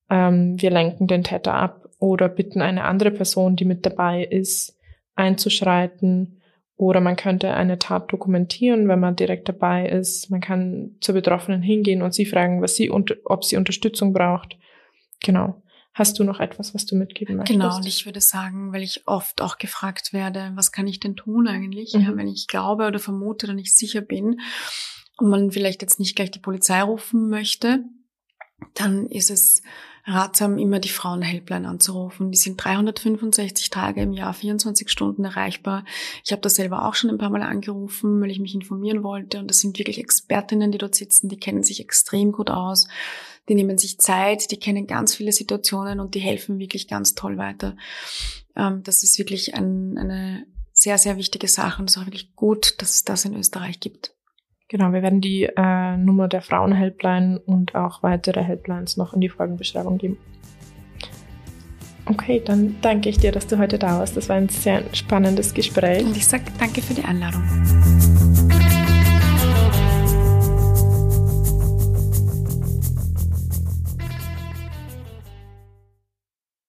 [0.08, 4.78] ähm, wir lenken den Täter ab oder bitten eine andere Person, die mit dabei ist,
[5.14, 6.41] einzuschreiten
[6.76, 10.30] Oder man könnte eine Tat dokumentieren, wenn man direkt dabei ist.
[10.30, 14.56] Man kann zur Betroffenen hingehen und sie fragen, was sie ob sie Unterstützung braucht.
[15.22, 15.62] Genau.
[15.94, 17.58] Hast du noch etwas, was du mitgeben möchtest?
[17.58, 21.16] Genau, und ich würde sagen, weil ich oft auch gefragt werde, was kann ich denn
[21.16, 22.00] tun eigentlich, mhm.
[22.00, 24.40] ja, wenn ich glaube oder vermute oder nicht sicher bin
[25.18, 27.84] und man vielleicht jetzt nicht gleich die Polizei rufen möchte,
[28.74, 29.62] dann ist es
[30.04, 32.30] ratsam, immer die Frauenhelpline anzurufen.
[32.32, 35.84] Die sind 365 Tage im Jahr, 24 Stunden erreichbar.
[36.24, 39.38] Ich habe das selber auch schon ein paar Mal angerufen, weil ich mich informieren wollte.
[39.38, 42.88] Und das sind wirklich Expertinnen, die dort sitzen, die kennen sich extrem gut aus.
[43.48, 47.38] Die nehmen sich Zeit, die kennen ganz viele Situationen und die helfen wirklich ganz toll
[47.38, 47.76] weiter.
[48.56, 52.34] Ähm, das ist wirklich ein, eine sehr, sehr wichtige Sache und es ist auch wirklich
[52.34, 54.14] gut, dass es das in Österreich gibt.
[54.72, 59.28] Genau, wir werden die äh, Nummer der Frauenhelpline und auch weitere Helplines noch in die
[59.28, 60.16] Folgenbeschreibung geben.
[62.06, 64.16] Okay, dann danke ich dir, dass du heute da warst.
[64.16, 66.06] Das war ein sehr spannendes Gespräch.
[66.06, 67.42] Und ich sage danke für die Einladung.